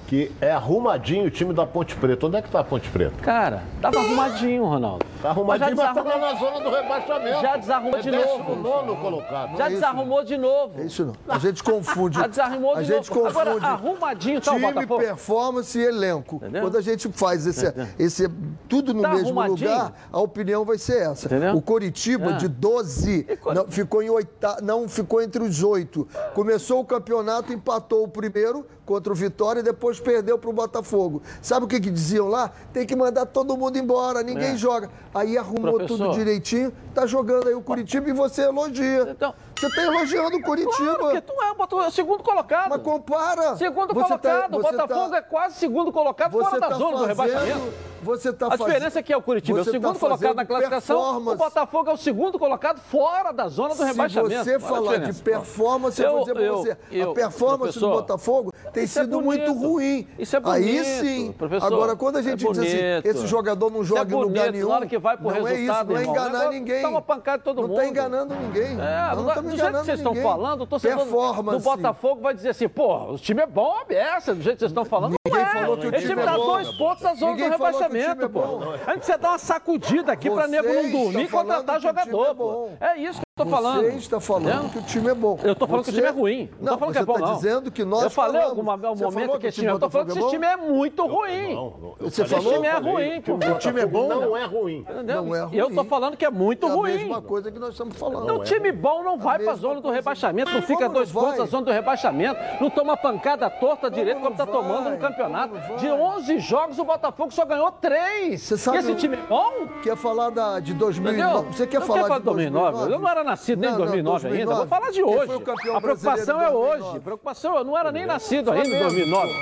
[0.08, 2.26] que é arrumadinho o time da Ponte Preta.
[2.26, 3.16] Onde é que tá a Ponte Preta?
[3.22, 5.06] Cara, tava arrumadinho, Ronaldo.
[5.22, 7.42] Tá arrumadinho, mas, mas tá na zona do rebaixamento.
[7.42, 8.56] Já desarrumou é de novo.
[8.56, 9.58] nono colocado.
[9.58, 10.80] Já é desarrumou de novo.
[10.80, 11.16] É isso não.
[11.28, 12.18] A gente confunde.
[12.18, 13.22] Já desarrumou de a gente novo.
[13.22, 16.38] Confunde Agora, arrumadinho tá time, performance e elenco.
[16.38, 16.62] Entendeu?
[16.62, 17.66] Quando a gente faz esse,
[17.98, 18.30] esse
[18.68, 21.26] tudo no tá mesmo lugar, a opinião vai ser essa.
[21.26, 21.56] Entendeu?
[21.56, 22.38] O Coritiba, é.
[22.38, 24.58] de 12, não, ficou em oita...
[24.62, 26.08] não ficou entre os oito.
[26.34, 31.22] Começou o campeonato, empatou o primeiro, contra o Vitória e depois perdeu para o Botafogo.
[31.44, 32.52] Sabe o que, que diziam lá?
[32.74, 34.58] Tem que mandar todo mundo embora, ninguém é.
[34.58, 34.90] joga.
[35.14, 35.98] Aí arrumou Professor.
[35.98, 39.08] tudo direitinho, tá jogando aí o Curitiba e você elogia.
[39.10, 40.98] Então, você está elogiando o Curitiba.
[40.98, 42.70] Claro, porque tu é o segundo colocado.
[42.70, 43.58] Mas compara.
[43.58, 44.52] Segundo você tá- colocado.
[44.52, 47.74] Tá, o Botafogo tá, é quase segundo colocado fora da tá zona fazendo, do rebaixamento.
[48.02, 50.36] Você tá a diferença é que é o Curitiba é o tá segundo tá colocado
[50.36, 51.18] na classificação.
[51.18, 54.44] O Botafogo é o segundo colocado fora da zona do rebaixamento.
[54.44, 56.78] Se você falar de performance, eu, eu vou dizer para você.
[56.92, 60.08] Eu, a performance do Botafogo tem é sido é muito ruim.
[60.18, 60.64] Isso é bonito.
[60.64, 61.32] Aí sim.
[61.34, 64.28] Professor, Agora, quando a gente é diz assim, esse jogador não joga é bonito, em
[64.28, 64.99] lugar nenhum.
[65.00, 66.82] Na vai pro não resultado, é isso, não é enganar ninguém.
[66.82, 67.70] Dá uma pancada todo mundo.
[67.70, 68.78] Não está enganando ninguém.
[68.80, 72.68] É, não, do jeito que vocês estão falando, o torcedor do Botafogo vai dizer assim,
[72.68, 75.16] pô, o time é bom, aberta, do jeito que vocês estão falando.
[75.26, 75.54] Ninguém não é.
[75.54, 78.42] falou que o time, time tá dois pontos da zona do rebaixamento, pô.
[78.86, 82.70] A gente precisa dar uma sacudida aqui para nego não dormir e contratar jogador, pô.
[82.80, 83.84] É isso tô falando.
[83.84, 85.40] Você está falando que o time é bom.
[85.44, 86.50] Eu tô falando que o time é ruim.
[86.60, 89.48] Não, tô falando que é bom, tá dizendo que nós Eu falei algum momento que
[89.48, 89.72] esse time...
[89.72, 91.56] Eu tô falando que esse time é muito ruim.
[92.00, 92.52] Você falou?
[92.52, 93.34] O time é ruim, pô.
[93.34, 94.86] O time é bom não é ruim.
[95.06, 95.56] Não é ruim.
[95.56, 96.92] Eu tô falando que é muito ruim.
[96.92, 98.34] É a mesma coisa que nós estamos falando.
[98.34, 101.66] O time bom não vai pra zona do rebaixamento, não fica dois pontos na zona
[101.66, 105.56] do rebaixamento, não toma pancada torta direito como tá tomando no campeonato.
[105.78, 108.42] De 11 jogos, o Botafogo só ganhou 3.
[108.42, 108.80] Você sabe...
[108.80, 109.68] Esse time é bom?
[109.84, 111.54] Quer falar da, de 2009?
[111.54, 112.92] Você quer falar de 2009?
[112.92, 114.56] Eu não era nascido nem em 2009 ainda.
[114.56, 115.32] Vou falar de hoje.
[115.74, 116.98] A preocupação é hoje.
[116.98, 119.34] A preocupação, eu não era nem nascido aindo em 2009.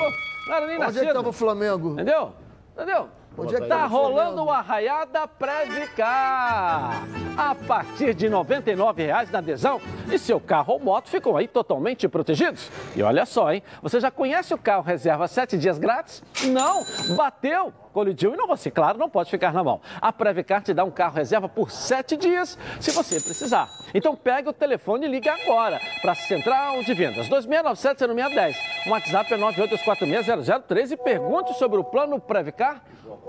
[0.48, 0.98] Não era nem nascido.
[0.98, 1.92] Onde é estava o Flamengo?
[1.92, 2.34] Entendeu?
[2.74, 3.10] Entendeu?
[3.40, 7.04] Onde é que tá rolando o Arraiada Previcar?
[7.38, 9.80] A partir de R$ 99,00 na adesão
[10.12, 12.72] e seu carro ou moto ficam aí totalmente protegidos.
[12.96, 13.62] E olha só, hein?
[13.84, 16.24] Você já conhece o carro reserva 7 dias grátis?
[16.46, 16.84] Não!
[17.16, 17.72] Bateu!
[17.98, 19.82] Colidiu e não você, claro, não pode ficar na mão.
[20.00, 23.68] A Previcar te dá um carro reserva por sete dias, se você precisar.
[23.92, 28.56] Então pegue o telefone e ligue agora para a Central de Vendas, 2697-0610.
[28.86, 32.84] O WhatsApp é 982460013 e pergunte sobre o plano Previcar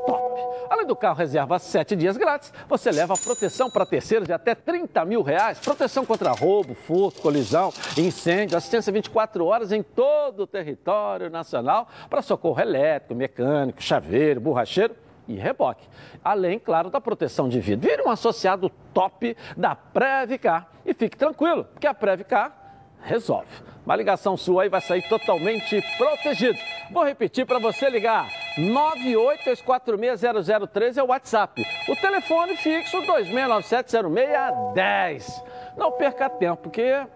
[0.07, 0.41] top.
[0.71, 5.05] Além do carro reserva 7 dias grátis, você leva proteção para terceiros de até 30
[5.05, 11.31] mil reais, proteção contra roubo, furto, colisão, incêndio, assistência 24 horas em todo o território
[11.31, 14.95] nacional para socorro elétrico, mecânico, chaveiro, borracheiro
[15.27, 15.89] e reboque.
[16.25, 17.87] Além, claro, da proteção de vida.
[17.87, 22.53] Vire um associado top da Previcar e fique tranquilo, que a Previcar
[23.01, 23.47] resolve.
[23.85, 26.59] Uma ligação sua aí vai sair totalmente protegido.
[26.91, 28.29] Vou repetir para você ligar.
[28.59, 31.65] 982460013 é o WhatsApp.
[31.89, 35.45] O telefone fixo 26970610.
[35.77, 37.07] Não perca tempo, porque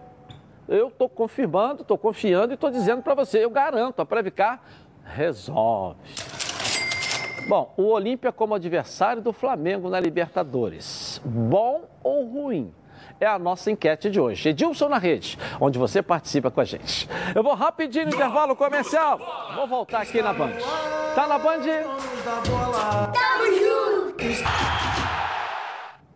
[0.67, 4.61] eu estou confirmando, estou confiando e estou dizendo para você, eu garanto, a Previcar
[5.03, 5.99] resolve.
[7.47, 11.21] Bom, o Olímpia como adversário do Flamengo na Libertadores.
[11.23, 12.73] Bom ou ruim?
[13.19, 14.49] é a nossa enquete de hoje.
[14.49, 17.07] Edilson na rede, onde você participa com a gente.
[17.33, 19.19] Eu vou rapidinho no intervalo comercial.
[19.55, 20.51] Vou voltar aqui na Band.
[21.15, 21.61] Tá na Band?
[22.23, 22.63] Tamo!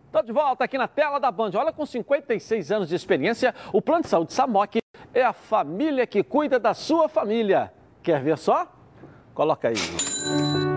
[0.05, 1.51] Estou de volta aqui na tela da Band.
[1.55, 4.79] Olha, com 56 anos de experiência, o Plano de Saúde Samok
[5.13, 7.71] é a família que cuida da sua família.
[8.01, 8.67] Quer ver só?
[9.33, 10.76] Coloca aí.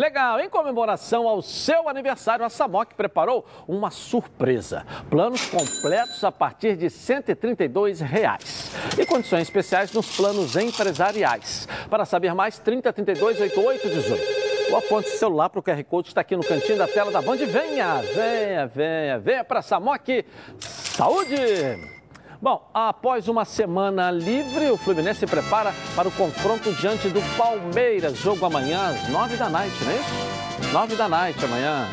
[0.00, 4.86] Legal, em comemoração ao seu aniversário, a Samok preparou uma surpresa.
[5.10, 8.72] Planos completos a partir de 132 reais.
[8.98, 11.68] e condições especiais nos planos empresariais.
[11.90, 14.72] Para saber mais, 3032 8818.
[14.72, 17.36] O aponte celular para o QR Code está aqui no cantinho da tela da Band.
[17.36, 20.24] Venha, venha, venha, venha para a Samok.
[20.60, 21.99] Saúde!
[22.42, 28.16] Bom, após uma semana livre, o Fluminense se prepara para o confronto diante do Palmeiras.
[28.16, 30.72] Jogo amanhã às nove da noite, não é isso?
[30.72, 31.86] Nove da noite amanhã.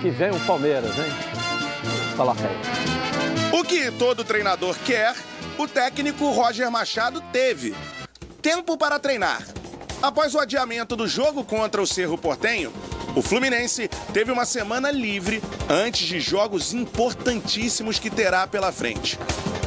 [0.00, 1.04] Que vem o Palmeiras, hein?
[2.16, 3.56] Coloca aí.
[3.56, 5.14] O que todo treinador quer,
[5.56, 7.72] o técnico Roger Machado teve.
[8.40, 9.40] Tempo para treinar.
[10.02, 12.72] Após o adiamento do jogo contra o Cerro Portenho,
[13.14, 19.16] o Fluminense teve uma semana livre antes de jogos importantíssimos que terá pela frente.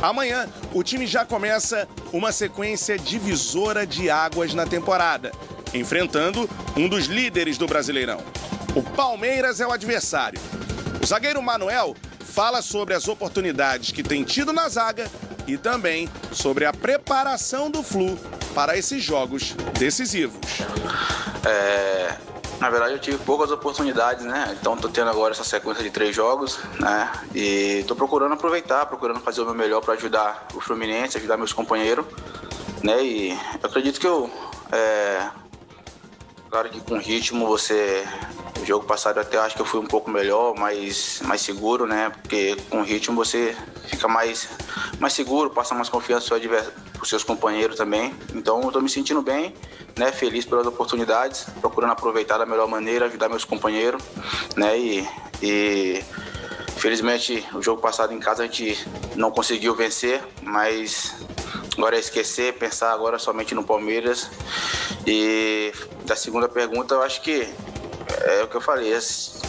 [0.02, 5.32] Amanhã, o time já começa uma sequência divisora de águas na temporada,
[5.74, 8.20] enfrentando um dos líderes do Brasileirão.
[8.76, 10.42] O Palmeiras é o adversário.
[11.02, 15.10] O zagueiro Manuel fala sobre as oportunidades que tem tido na zaga
[15.48, 18.20] e também sobre a preparação do Flu
[18.56, 20.40] para esses jogos decisivos.
[21.46, 22.16] É,
[22.60, 24.58] na verdade, eu tive poucas oportunidades, né?
[24.60, 27.12] Então, tô tendo agora essa sequência de três jogos, né?
[27.36, 31.52] E tô procurando aproveitar, procurando fazer o meu melhor para ajudar o Fluminense, ajudar meus
[31.52, 32.06] companheiros,
[32.82, 33.04] né?
[33.04, 33.38] E eu
[33.70, 34.32] acredito que eu.
[34.72, 35.30] É...
[36.50, 38.08] Claro que com ritmo você.
[38.62, 42.10] O jogo passado até acho que eu fui um pouco melhor, mais, mais seguro, né?
[42.10, 44.48] Porque com ritmo você fica mais,
[44.98, 46.38] mais seguro, passa mais confiança para
[47.10, 48.14] seus companheiros também.
[48.34, 49.54] Então eu tô me sentindo bem
[49.98, 54.04] né, feliz pelas oportunidades, procurando aproveitar da melhor maneira, ajudar meus companheiros,
[54.56, 55.08] né, e,
[55.42, 56.04] e
[56.78, 58.78] felizmente o jogo passado em casa a gente
[59.16, 61.16] não conseguiu vencer, mas
[61.78, 64.30] agora é esquecer, pensar agora somente no Palmeiras.
[65.08, 65.72] E
[66.06, 67.48] da segunda pergunta, eu acho que
[68.26, 68.94] é o que eu falei,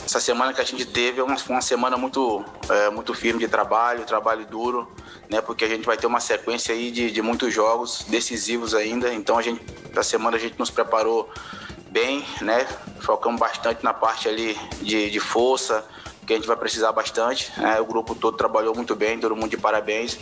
[0.07, 3.49] essa semana que a gente teve é uma, uma semana muito, é, muito firme de
[3.49, 4.89] trabalho, trabalho duro,
[5.29, 5.41] né?
[5.41, 9.13] Porque a gente vai ter uma sequência aí de, de muitos jogos decisivos ainda.
[9.13, 11.29] Então a gente, da semana a gente nos preparou
[11.91, 12.69] bem, né?
[13.01, 15.85] Focamos bastante na parte ali de, de força,
[16.27, 17.53] que a gente vai precisar bastante.
[17.59, 17.81] Né?
[17.81, 20.19] O grupo todo trabalhou muito bem, todo mundo de parabéns.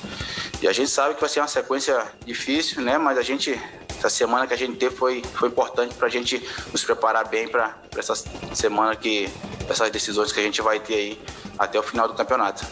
[0.60, 2.98] E a gente sabe que vai ser uma sequência difícil, né?
[2.98, 3.58] Mas a gente,
[3.98, 7.48] essa semana que a gente teve foi, foi importante para a gente nos preparar bem
[7.48, 8.14] para essa
[8.54, 9.28] semana que
[9.68, 11.22] essas decisões que a gente vai ter aí
[11.58, 12.64] até o final do campeonato.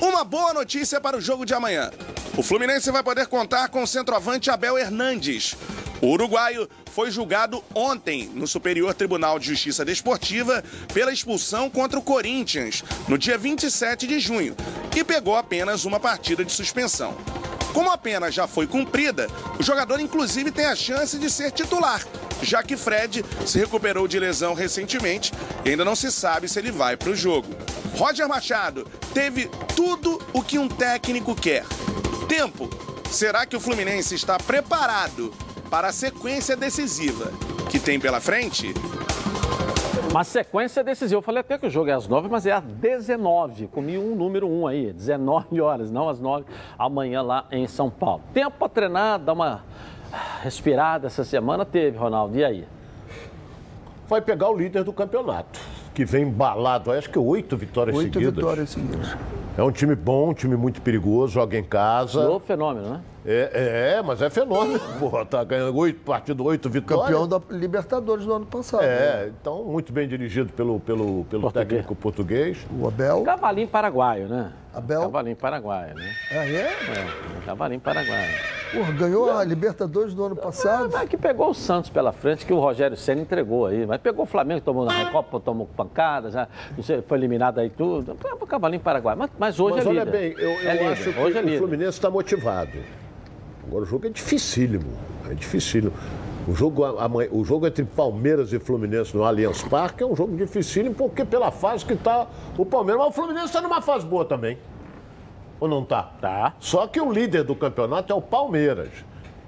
[0.00, 1.90] Uma boa notícia para o jogo de amanhã.
[2.34, 5.54] O Fluminense vai poder contar com o centroavante Abel Hernandes.
[6.00, 12.02] O uruguaio foi julgado ontem no Superior Tribunal de Justiça Desportiva pela expulsão contra o
[12.02, 14.56] Corinthians, no dia 27 de junho,
[14.96, 17.14] e pegou apenas uma partida de suspensão.
[17.74, 22.02] Como a pena já foi cumprida, o jogador inclusive tem a chance de ser titular,
[22.42, 25.30] já que Fred se recuperou de lesão recentemente
[25.62, 27.54] e ainda não se sabe se ele vai para o jogo.
[27.96, 31.64] Roger Machado teve tudo o que um técnico quer.
[32.28, 32.68] Tempo.
[33.08, 35.32] Será que o Fluminense está preparado
[35.68, 37.32] para a sequência decisiva
[37.68, 38.72] que tem pela frente?
[40.10, 41.18] Uma sequência decisiva.
[41.18, 43.68] Eu falei até que o jogo é às 9, mas é às 19.
[43.68, 46.44] Comi um número 1 aí, 19 horas, não às 9,
[46.78, 48.22] amanhã lá em São Paulo.
[48.34, 49.64] Tempo para treinar, dar uma
[50.42, 52.36] respirada essa semana teve, Ronaldo.
[52.36, 52.66] E aí?
[54.08, 55.60] Vai pegar o líder do campeonato,
[55.94, 58.26] que vem embalado, acho que oito vitórias oito seguidas.
[58.26, 59.16] Oito vitórias seguidas.
[59.56, 62.24] É um time bom, um time muito perigoso, joga em casa.
[62.24, 63.00] Novo fenômeno, né?
[63.26, 64.80] É, é, mas é fenômeno.
[64.98, 67.06] Porra, tá ganhando oito partidos, oito vitórias.
[67.08, 68.82] Campeão da Libertadores do ano passado.
[68.82, 69.32] É, né?
[69.40, 71.68] então muito bem dirigido pelo, pelo, pelo português.
[71.68, 72.66] técnico português.
[72.78, 73.22] O Abel.
[73.22, 74.52] Cavalinho paraguaio, né?
[74.72, 75.02] Abel.
[75.02, 76.14] Cavalinho paraguaio, né?
[76.30, 76.68] Ah, é?
[76.68, 78.30] É, cavalinho paraguaio.
[78.72, 80.96] Porra, ganhou a Libertadores do ano passado.
[80.96, 83.84] É, que pegou o Santos pela frente, que o Rogério Senna entregou aí.
[83.84, 86.48] Mas pegou o Flamengo, tomou na Recopa, tomou pancada, já
[87.06, 88.16] foi eliminado aí tudo.
[88.40, 89.18] O cavalinho paraguaio.
[89.18, 90.00] Mas, mas hoje mas é líder.
[90.00, 92.78] olha bem, eu, eu é acho que hoje é o Fluminense está motivado.
[93.66, 94.92] Agora o jogo é dificílimo.
[95.28, 95.92] É dificílimo.
[96.50, 96.82] O jogo,
[97.30, 101.52] o jogo entre Palmeiras e Fluminense no Allianz Parque é um jogo dificílimo, porque pela
[101.52, 102.26] fase que está
[102.58, 103.04] o Palmeiras.
[103.04, 104.58] Mas o Fluminense está numa fase boa também.
[105.60, 106.02] Ou não está?
[106.20, 106.54] Tá.
[106.58, 108.90] Só que o líder do campeonato é o Palmeiras.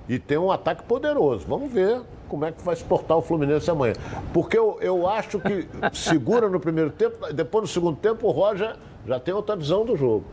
[0.08, 1.44] E tem um ataque poderoso.
[1.48, 3.94] Vamos ver como é que vai se portar o Fluminense amanhã.
[4.32, 8.76] Porque eu, eu acho que segura no primeiro tempo, depois no segundo tempo o Roger
[9.04, 10.24] já tem outra visão do jogo.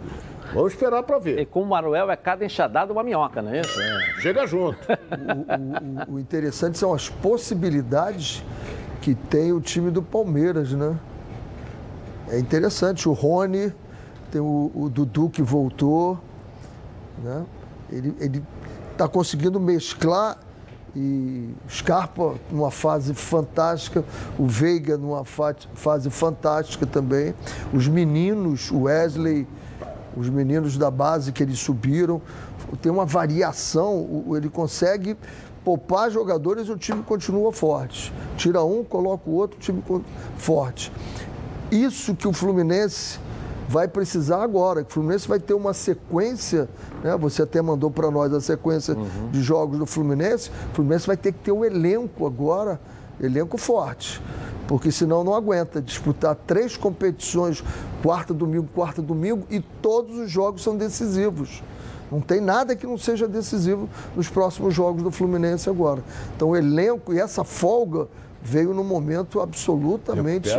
[0.54, 1.40] Vamos esperar para ver.
[1.40, 3.80] E com o Manuel é cada enxadada uma minhoca, não é isso?
[3.80, 4.22] É.
[4.22, 4.80] Chega junto.
[6.08, 8.44] o, o, o, interessante são as possibilidades
[9.02, 10.98] que tem o time do Palmeiras, né?
[12.30, 13.08] É interessante.
[13.08, 13.74] O Rony,
[14.32, 16.20] tem o, o Dudu que voltou,
[17.24, 17.46] né?
[17.92, 18.44] Ele
[18.92, 20.38] está conseguindo mesclar
[20.96, 24.04] e Scarpa numa fase fantástica,
[24.38, 27.34] o Veiga numa fase fantástica também.
[27.74, 29.48] Os meninos, o Wesley
[30.20, 32.22] os meninos da base que eles subiram.
[32.82, 35.18] Tem uma variação, ele consegue
[35.64, 38.14] poupar jogadores e o time continua forte.
[38.36, 39.84] Tira um, coloca o outro, o time
[40.38, 40.92] forte.
[41.72, 43.20] Isso que o Fluminense
[43.68, 44.82] vai precisar agora.
[44.82, 46.68] O Fluminense vai ter uma sequência,
[47.04, 47.16] né?
[47.18, 49.30] você até mandou para nós a sequência uhum.
[49.32, 50.50] de jogos do Fluminense.
[50.72, 52.80] O Fluminense vai ter que ter um elenco agora,
[53.22, 54.22] elenco forte
[54.70, 57.64] porque senão não aguenta disputar três competições,
[58.02, 61.62] quarta, domingo, quarta, domingo, e todos os jogos são decisivos.
[62.12, 66.04] Não tem nada que não seja decisivo nos próximos jogos do Fluminense agora.
[66.36, 68.08] Então o elenco e essa folga
[68.42, 70.50] veio num momento absolutamente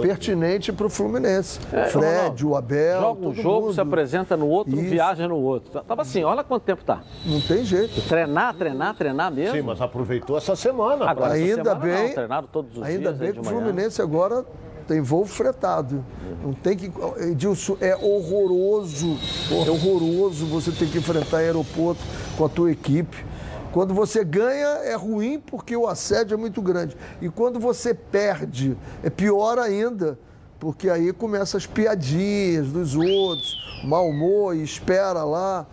[0.00, 1.58] pertinente para o Fluminense.
[1.72, 2.50] É, Fred, não, não.
[2.52, 3.00] o Abel.
[3.00, 3.74] Joga um jogo, mundo.
[3.74, 4.90] se apresenta no outro, Isso.
[4.90, 5.82] viaja no outro.
[5.82, 7.02] Tava assim, olha quanto tempo tá.
[7.24, 8.00] Não tem jeito.
[8.08, 9.56] Treinar, treinar, treinar mesmo.
[9.56, 11.04] Sim, mas aproveitou essa semana.
[11.04, 12.06] Agora, ainda semana, bem.
[12.06, 13.18] Não, treinaram todos os ainda dias.
[13.18, 14.44] bem que o Fluminense agora
[14.86, 16.04] tem voo fretado.
[16.42, 16.92] Não tem que.
[17.18, 19.18] Edilson, é horroroso.
[19.50, 22.00] É horroroso você ter que enfrentar aeroporto
[22.36, 23.24] com a tua equipe.
[23.72, 26.96] Quando você ganha, é ruim porque o assédio é muito grande.
[27.20, 30.18] E quando você perde, é pior ainda,
[30.58, 35.66] porque aí começam as piadinhas dos outros, mau humor, e espera lá.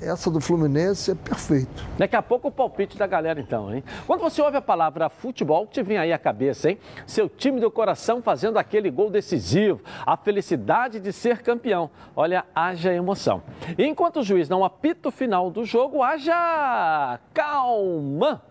[0.00, 1.84] Essa do Fluminense é perfeito.
[1.98, 3.84] Daqui a pouco o palpite da galera, então, hein?
[4.06, 6.78] Quando você ouve a palavra futebol, te vem aí a cabeça, hein?
[7.06, 11.90] Seu time do coração fazendo aquele gol decisivo, a felicidade de ser campeão.
[12.16, 13.42] Olha, haja emoção.
[13.76, 18.42] E enquanto o juiz não apita o final do jogo, haja calma.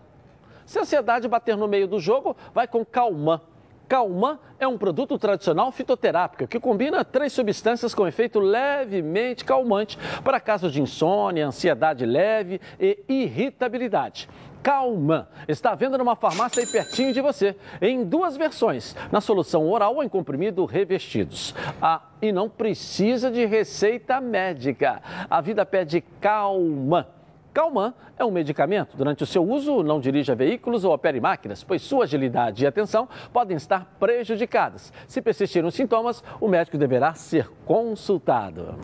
[0.64, 3.42] Se a ansiedade bater no meio do jogo, vai com calma
[3.90, 10.38] Calman é um produto tradicional fitoterápico que combina três substâncias com efeito levemente calmante para
[10.38, 14.28] casos de insônia, ansiedade leve e irritabilidade.
[14.62, 19.96] Calman está vendo numa farmácia aí pertinho de você, em duas versões, na solução oral
[19.96, 21.52] ou em comprimido revestidos.
[21.82, 25.02] Ah, e não precisa de receita médica.
[25.28, 27.06] A vida pede Calman.
[27.52, 28.96] Calman é um medicamento.
[28.96, 33.08] Durante o seu uso, não dirija veículos ou opere máquinas, pois sua agilidade e atenção
[33.32, 34.92] podem estar prejudicadas.
[35.06, 38.78] Se persistirem os sintomas, o médico deverá ser consultado.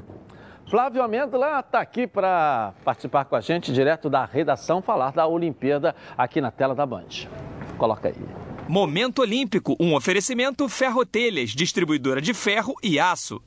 [0.69, 5.95] Flávio Amêndola está aqui para participar com a gente direto da redação, falar da Olimpíada
[6.19, 7.29] aqui na tela da Band.
[7.79, 8.17] Coloca aí.
[8.69, 13.41] Momento Olímpico, um oferecimento Ferrotelhas, distribuidora de ferro e aço.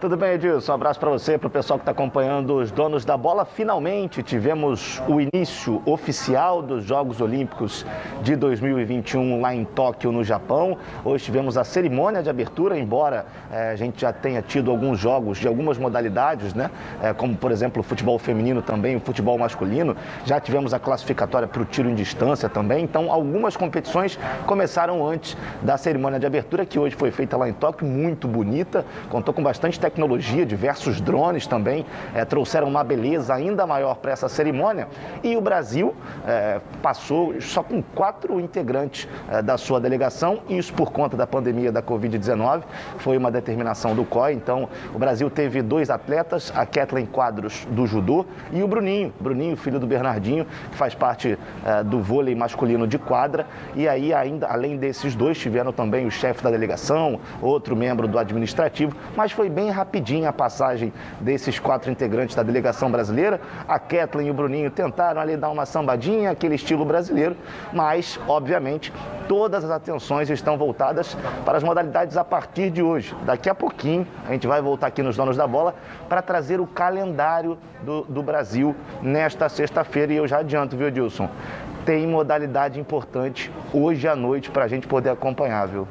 [0.00, 0.70] Tudo bem, Edilson?
[0.70, 3.44] Um abraço para você, para o pessoal que está acompanhando os donos da bola.
[3.44, 7.84] Finalmente tivemos o início oficial dos Jogos Olímpicos
[8.22, 10.78] de 2021 lá em Tóquio, no Japão.
[11.04, 15.38] Hoje tivemos a cerimônia de abertura, embora é, a gente já tenha tido alguns jogos
[15.38, 16.70] de algumas modalidades, né?
[17.02, 19.96] É, como, por exemplo, o futebol feminino também, o futebol masculino.
[20.24, 22.84] Já tivemos a classificatória para o tiro em distância também.
[22.84, 27.52] Então, algumas competições começaram antes da cerimônia de abertura, que hoje foi feita lá em
[27.52, 33.66] Tóquio, muito bonita, contou com bastante tecnologia, diversos drones também é, trouxeram uma beleza ainda
[33.66, 34.86] maior para essa cerimônia.
[35.24, 35.94] E o Brasil
[36.26, 41.72] é, passou só com quatro integrantes é, da sua delegação, isso por conta da pandemia
[41.72, 42.62] da Covid-19,
[42.98, 44.34] foi uma determinação do COI.
[44.34, 49.56] Então, o Brasil teve dois atletas, a Kathleen Quadros do judô e o Bruninho, Bruninho,
[49.56, 51.38] filho do Bernardinho, que faz parte
[51.86, 53.46] do vôlei masculino de quadra.
[53.74, 58.18] E aí, ainda além desses dois, tiveram também o chefe da delegação, outro membro do
[58.18, 63.40] administrativo, mas foi bem rapidinho a passagem desses quatro integrantes da delegação brasileira.
[63.66, 67.36] A Kathleen e o Bruninho tentaram ali dar uma sambadinha, aquele estilo brasileiro,
[67.72, 68.92] mas, obviamente,
[69.28, 73.14] todas as atenções estão voltadas para as modalidades a partir de hoje.
[73.24, 75.74] Daqui a pouquinho, a gente vai voltar aqui nos Donos da Bola
[76.08, 80.12] para trazer o calendário do, do Brasil nesta sexta-feira.
[80.12, 81.28] E eu já adianto, viu, Dilson?
[81.84, 85.86] Tem modalidade importante hoje à noite para a gente poder acompanhar, viu?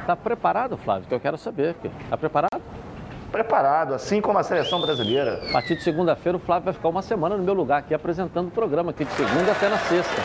[0.00, 1.08] Está preparado, Flávio?
[1.08, 1.74] Que eu quero saber.
[2.04, 2.62] Está preparado?
[3.36, 5.42] Preparado, assim como a seleção brasileira.
[5.50, 8.48] A partir de segunda-feira, o Flávio vai ficar uma semana no meu lugar aqui apresentando
[8.48, 10.22] o programa, aqui de segunda até na sexta.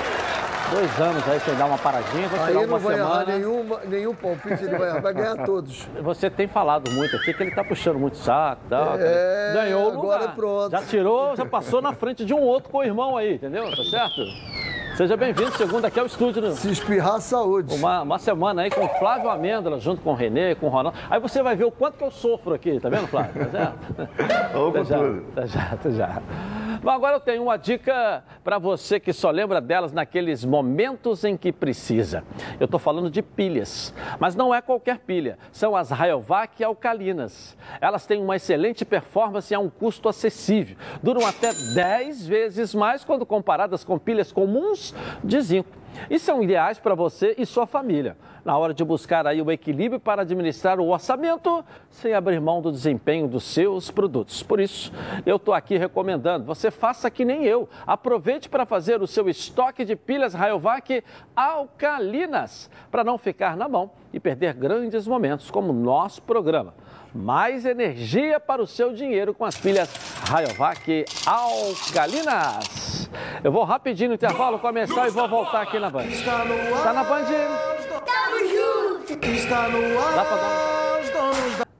[0.72, 3.26] Dois anos aí sem dar uma paradinha, vou tirar uma vai semana.
[3.26, 5.86] Nenhuma, nenhum palpite, ele vai, vai ganhar todos.
[6.02, 8.96] Você tem falado muito aqui que ele tá puxando muito saco tal.
[8.98, 10.36] É, Ganhou o agora lugar.
[10.36, 10.72] pronto.
[10.72, 13.70] Já tirou, já passou na frente de um outro com o irmão aí, entendeu?
[13.70, 14.22] Tá certo?
[15.02, 16.44] Seja bem-vindo, segunda aqui ao estúdio.
[16.44, 16.52] Né?
[16.52, 17.74] Se espirrar, saúde.
[17.74, 20.96] Uma, uma semana aí com o Flávio Amêndola, junto com o Renê, com o Ronaldo.
[21.10, 23.48] Aí você vai ver o quanto que eu sofro aqui, tá vendo, Flávio?
[23.48, 23.74] Tá
[24.54, 25.02] com já.
[25.34, 26.22] Tá já, tá já.
[26.84, 31.36] Bom, agora eu tenho uma dica para você que só lembra delas naqueles momentos em
[31.36, 32.24] que precisa.
[32.60, 35.38] Eu estou falando de pilhas, mas não é qualquer pilha.
[35.52, 37.58] São as Rayovac alcalinas.
[37.80, 40.76] Elas têm uma excelente performance e a um custo acessível.
[41.02, 44.91] Duram até 10 vezes mais quando comparadas com pilhas comuns
[45.24, 45.70] de zinco.
[46.10, 50.00] E são ideais para você e sua família na hora de buscar aí o equilíbrio
[50.00, 54.42] para administrar o orçamento sem abrir mão do desempenho dos seus produtos.
[54.42, 54.92] Por isso,
[55.26, 57.70] eu estou aqui recomendando, você faça que nem eu.
[57.86, 61.04] Aproveite para fazer o seu estoque de pilhas Rayovac
[61.36, 66.74] alcalinas, para não ficar na mão e perder grandes momentos como nosso programa.
[67.14, 69.90] Mais energia para o seu dinheiro com as pilhas
[70.30, 73.10] Rayovac alcalinas.
[73.44, 76.06] Eu vou rapidinho no intervalo começar e vou voltar aqui na Band.
[76.06, 76.46] Está
[76.94, 77.26] na Band?
[79.24, 80.16] Está no ar.
[80.16, 80.72] Dá pra dar um...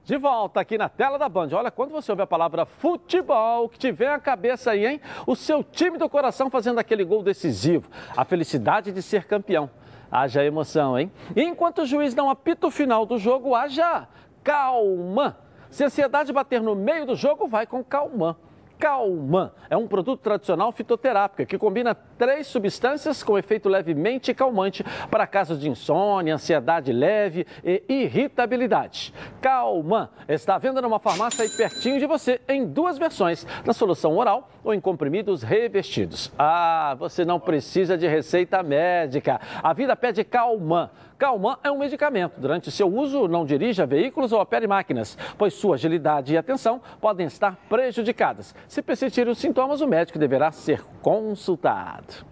[0.04, 1.48] De volta aqui na tela da Band.
[1.52, 5.00] Olha, quando você ouve a palavra futebol, que tiver a cabeça aí, hein?
[5.26, 7.88] O seu time do coração fazendo aquele gol decisivo.
[8.14, 9.70] A felicidade de ser campeão.
[10.10, 11.10] Haja emoção, hein?
[11.34, 14.06] E enquanto o juiz não apita o final do jogo, haja
[14.42, 15.38] calma.
[15.70, 18.36] Se a ansiedade bater no meio do jogo, vai com calma.
[18.82, 25.24] Calman é um produto tradicional fitoterápico que combina três substâncias com efeito levemente calmante para
[25.24, 29.14] casos de insônia, ansiedade leve e irritabilidade.
[29.40, 34.16] Calman está à venda numa farmácia aí pertinho de você em duas versões, na solução
[34.16, 36.32] oral ou em comprimidos revestidos.
[36.36, 39.40] Ah, você não precisa de receita médica.
[39.62, 40.90] A vida pede Calman.
[41.22, 42.40] Calman é um medicamento.
[42.40, 47.28] Durante seu uso, não dirija veículos ou opere máquinas, pois sua agilidade e atenção podem
[47.28, 48.52] estar prejudicadas.
[48.66, 52.26] Se persistirem os sintomas, o médico deverá ser consultado.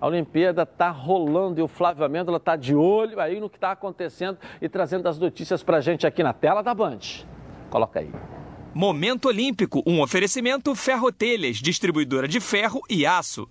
[0.00, 3.72] A Olimpíada está rolando e o Flávio Amêndola está de olho aí no que está
[3.72, 7.00] acontecendo e trazendo as notícias para a gente aqui na tela da Band.
[7.68, 8.10] Coloca aí.
[8.72, 13.46] Momento Olímpico, um oferecimento Ferrotelhas, distribuidora de ferro e aço.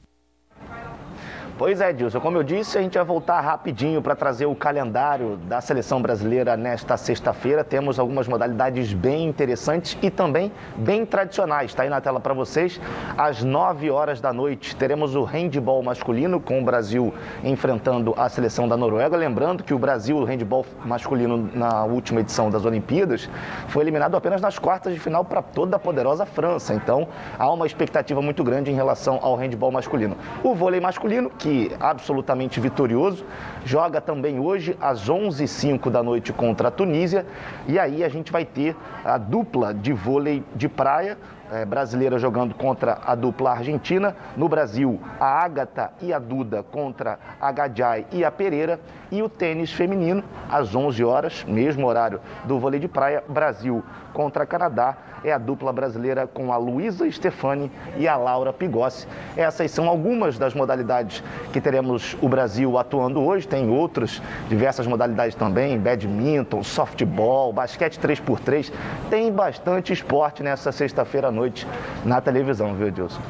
[1.58, 2.20] Pois é, Dilson.
[2.20, 6.58] Como eu disse, a gente vai voltar rapidinho para trazer o calendário da seleção brasileira
[6.58, 7.64] nesta sexta-feira.
[7.64, 11.72] Temos algumas modalidades bem interessantes e também bem tradicionais.
[11.72, 12.82] Está aí na tela para vocês.
[13.18, 18.68] Às 9 horas da noite, teremos o handball masculino, com o Brasil enfrentando a seleção
[18.68, 19.16] da Noruega.
[19.16, 23.30] Lembrando que o Brasil, o handball masculino, na última edição das Olimpíadas,
[23.70, 26.74] foi eliminado apenas nas quartas de final para toda a poderosa França.
[26.74, 27.08] Então,
[27.40, 30.18] há uma expectativa muito grande em relação ao handball masculino.
[30.44, 31.45] O vôlei masculino, que
[31.80, 33.26] absolutamente vitorioso,
[33.64, 37.26] joga também hoje às 11h05 da noite contra a Tunísia.
[37.68, 41.18] E aí a gente vai ter a dupla de vôlei de praia,
[41.52, 44.16] é, brasileira jogando contra a dupla argentina.
[44.36, 48.80] No Brasil, a Ágata e a Duda contra a Gadiai e a Pereira.
[49.12, 53.84] E o tênis feminino, às 11 horas, mesmo horário do vôlei de praia, Brasil
[54.14, 54.98] contra Canadá.
[55.26, 59.08] É a dupla brasileira com a Luísa Stefani e a Laura Pigossi.
[59.36, 63.48] Essas são algumas das modalidades que teremos o Brasil atuando hoje.
[63.48, 68.72] Tem outras, diversas modalidades também, badminton, softball, basquete 3x3.
[69.10, 71.68] Tem bastante esporte nessa sexta-feira à noite
[72.06, 73.22] na televisão, viu, Edilson?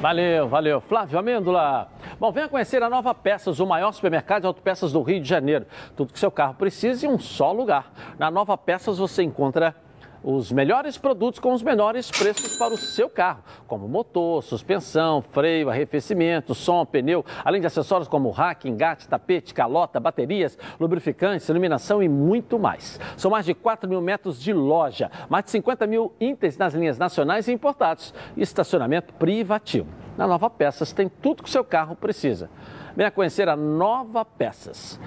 [0.00, 0.80] Valeu, valeu.
[0.80, 1.88] Flávio Amêndola.
[2.18, 5.66] Bom, venha conhecer a Nova Peças, o maior supermercado de autopeças do Rio de Janeiro.
[5.94, 7.92] Tudo que seu carro precisa em um só lugar.
[8.18, 9.76] Na Nova Peças você encontra
[10.22, 15.70] os melhores produtos com os menores preços para o seu carro, como motor, suspensão, freio,
[15.70, 22.08] arrefecimento, som, pneu, além de acessórios como rack, engate, tapete, calota, baterias, lubrificantes, iluminação e
[22.08, 23.00] muito mais.
[23.16, 26.98] São mais de 4 mil metros de loja, mais de 50 mil itens nas linhas
[26.98, 29.88] nacionais e importados e estacionamento privativo.
[30.16, 32.50] Na Nova Peças tem tudo que o seu carro precisa.
[32.94, 35.00] Venha conhecer a Nova Peças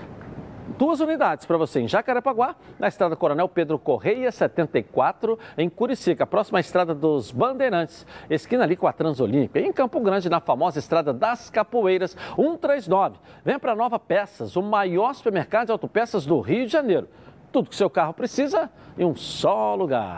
[0.77, 6.59] duas unidades para você em Jacarepaguá, na estrada Coronel Pedro Correia, 74, em Curicica, próxima
[6.59, 11.13] à estrada dos Bandeirantes, esquina ali com a Transolímpica, em Campo Grande, na famosa estrada
[11.13, 13.17] das Capoeiras, 139.
[13.43, 17.07] Vem para Nova Peças, o maior supermercado de autopeças do Rio de Janeiro.
[17.51, 20.17] Tudo que seu carro precisa em um só lugar.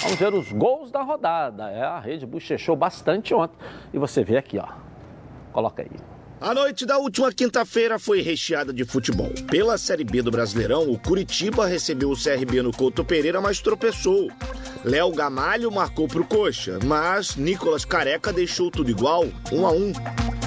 [0.00, 1.70] Vamos ver os gols da rodada.
[1.70, 3.58] É, a rede bochechou bastante ontem.
[3.92, 4.66] E você vê aqui, ó.
[5.52, 6.17] Coloca aí.
[6.40, 9.32] A noite da última quinta-feira foi recheada de futebol.
[9.50, 14.30] Pela Série B do Brasileirão, o Curitiba recebeu o CRB no Couto Pereira, mas tropeçou.
[14.84, 19.92] Léo Gamalho marcou pro Coxa, mas Nicolas Careca deixou tudo igual, um a um.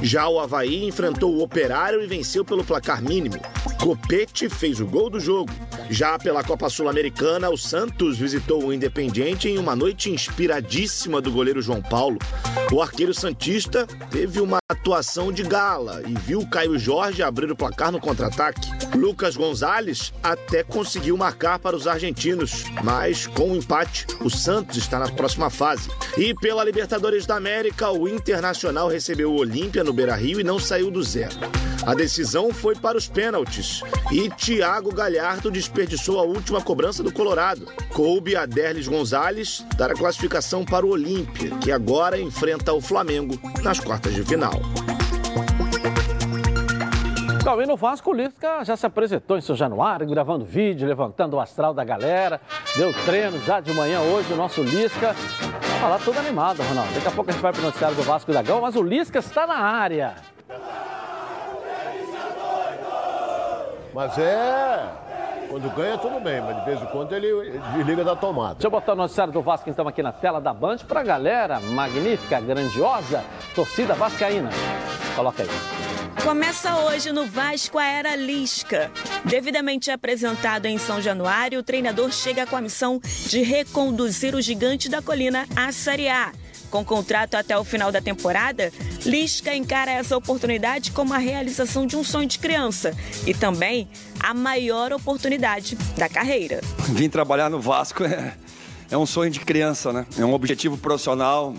[0.02, 3.36] Já o Havaí enfrentou o Operário e venceu pelo placar mínimo.
[3.82, 5.52] Copete fez o gol do jogo.
[5.90, 11.64] Já pela Copa Sul-Americana, o Santos visitou o Independiente em uma noite inspiradíssima do goleiro
[11.64, 12.20] João Paulo.
[12.72, 17.92] O arqueiro Santista teve uma atuação de gala e viu Caio Jorge abrir o placar
[17.92, 18.70] no contra-ataque.
[18.96, 24.78] Lucas Gonzalez até conseguiu marcar para os argentinos, mas com o um empate, o Santos
[24.78, 25.90] está na próxima fase.
[26.16, 30.92] E pela Libertadores da América, o Internacional recebeu o Olímpia no Beira-Rio e não saiu
[30.92, 31.36] do zero.
[31.84, 33.71] A decisão foi para os pênaltis
[34.12, 37.66] e Thiago Galhardo desperdiçou a última cobrança do Colorado.
[37.94, 43.40] Coube a Derlis Gonzalez dar a classificação para o Olímpia, que agora enfrenta o Flamengo
[43.64, 44.60] nas quartas de final.
[47.44, 51.40] Calma, no Vasco, o Lisca já se apresentou em São Januário, gravando vídeo, levantando o
[51.40, 52.40] astral da galera.
[52.76, 55.16] Deu treino já de manhã hoje, o nosso Lisca.
[55.82, 56.94] Lá todo animado, Ronaldo.
[56.94, 58.84] Daqui a pouco a gente vai para o noticiário do Vasco da Gama, mas o
[58.84, 60.16] Lisca está na área.
[63.94, 64.90] Mas é.
[65.50, 68.54] Quando ganha, tudo bem, mas de vez em quando ele desliga da tomada.
[68.54, 71.04] Deixa eu botar o noticiário do Vasco então aqui na tela da Band para a
[71.04, 73.22] galera magnífica, grandiosa,
[73.54, 74.50] torcida vascaína.
[75.14, 75.50] Coloca aí.
[76.24, 78.90] Começa hoje no Vasco a Era Lisca.
[79.26, 84.88] Devidamente apresentado em São Januário, o treinador chega com a missão de reconduzir o gigante
[84.88, 86.32] da colina à Série A
[86.72, 88.72] com contrato até o final da temporada,
[89.06, 92.96] Lisca encara essa oportunidade como a realização de um sonho de criança
[93.28, 96.62] e também a maior oportunidade da carreira.
[96.90, 98.34] Vim trabalhar no Vasco é,
[98.90, 100.06] é um sonho de criança, né?
[100.18, 101.54] É um objetivo profissional,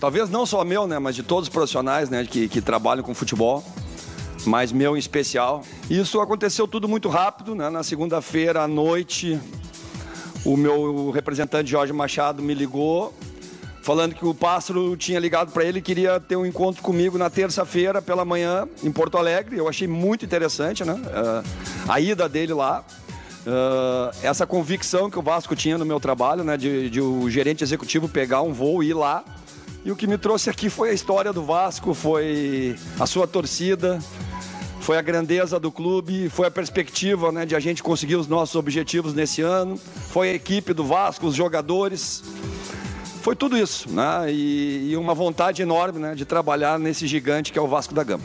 [0.00, 0.98] talvez não só meu, né?
[0.98, 2.24] Mas de todos os profissionais, né?
[2.24, 3.62] Que, que trabalham com futebol
[4.46, 5.62] mas meu em especial.
[5.90, 7.68] Isso aconteceu tudo muito rápido, né?
[7.68, 9.38] Na segunda-feira à noite,
[10.46, 13.12] o meu representante Jorge Machado me ligou
[13.82, 17.30] falando que o pássaro tinha ligado para ele e queria ter um encontro comigo na
[17.30, 19.56] terça-feira pela manhã em Porto Alegre.
[19.56, 20.94] Eu achei muito interessante, né?
[20.94, 21.44] Uh,
[21.88, 22.84] a ida dele lá.
[23.46, 26.56] Uh, essa convicção que o Vasco tinha no meu trabalho, né?
[26.56, 29.24] De, de o gerente executivo pegar um voo e ir lá.
[29.82, 33.98] E o que me trouxe aqui foi a história do Vasco, foi a sua torcida,
[34.80, 38.56] foi a grandeza do clube, foi a perspectiva né, de a gente conseguir os nossos
[38.56, 39.78] objetivos nesse ano,
[40.10, 42.22] foi a equipe do Vasco, os jogadores.
[43.20, 44.32] Foi tudo isso, né?
[44.32, 48.02] E, e uma vontade enorme né, de trabalhar nesse gigante que é o Vasco da
[48.02, 48.24] Gama.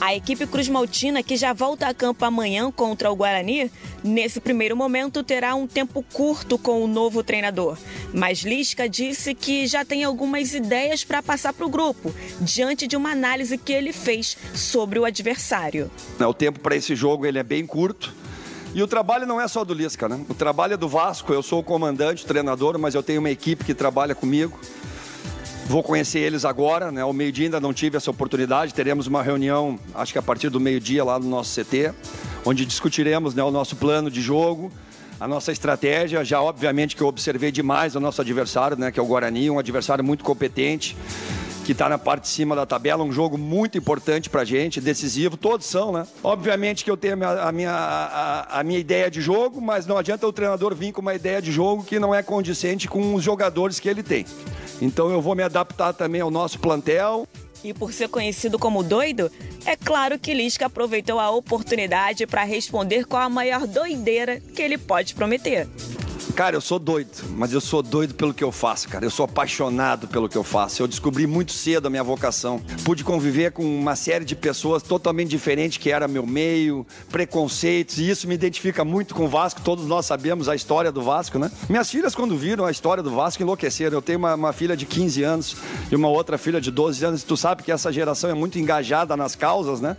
[0.00, 3.70] A equipe Cruz Maltina, que já volta a campo amanhã contra o Guarani,
[4.02, 7.78] nesse primeiro momento terá um tempo curto com o novo treinador.
[8.12, 12.96] Mas Lisca disse que já tem algumas ideias para passar para o grupo, diante de
[12.96, 15.88] uma análise que ele fez sobre o adversário.
[16.18, 18.12] O tempo para esse jogo ele é bem curto.
[18.74, 20.24] E o trabalho não é só do Lisca, né?
[20.30, 21.30] O trabalho é do Vasco.
[21.30, 24.58] Eu sou o comandante, o treinador, mas eu tenho uma equipe que trabalha comigo.
[25.66, 27.02] Vou conhecer eles agora, né?
[27.02, 28.72] Ao meio-dia ainda não tive essa oportunidade.
[28.72, 31.92] Teremos uma reunião, acho que a partir do meio-dia lá no nosso CT,
[32.46, 34.72] onde discutiremos né, o nosso plano de jogo,
[35.20, 36.24] a nossa estratégia.
[36.24, 38.90] Já obviamente que eu observei demais o nosso adversário, né?
[38.90, 40.96] Que é o Guarani, um adversário muito competente
[41.64, 44.80] que está na parte de cima da tabela, um jogo muito importante para a gente,
[44.80, 46.06] decisivo, todos são, né?
[46.22, 49.86] Obviamente que eu tenho a minha, a, minha, a, a minha ideia de jogo, mas
[49.86, 53.14] não adianta o treinador vir com uma ideia de jogo que não é condizente com
[53.14, 54.26] os jogadores que ele tem.
[54.80, 57.26] Então eu vou me adaptar também ao nosso plantel.
[57.62, 59.30] E por ser conhecido como doido,
[59.64, 64.76] é claro que Lisca aproveitou a oportunidade para responder com a maior doideira que ele
[64.76, 65.68] pode prometer.
[66.34, 69.04] Cara, eu sou doido, mas eu sou doido pelo que eu faço, cara.
[69.04, 70.82] Eu sou apaixonado pelo que eu faço.
[70.82, 72.58] Eu descobri muito cedo a minha vocação.
[72.84, 78.08] Pude conviver com uma série de pessoas totalmente diferentes que era meu meio, preconceitos, e
[78.08, 79.60] isso me identifica muito com o Vasco.
[79.60, 81.50] Todos nós sabemos a história do Vasco, né?
[81.68, 83.98] Minhas filhas, quando viram a história do Vasco, enlouqueceram.
[83.98, 85.56] Eu tenho uma, uma filha de 15 anos
[85.90, 87.22] e uma outra filha de 12 anos.
[87.22, 89.96] Tu sabe que essa geração é muito engajada nas causas, né?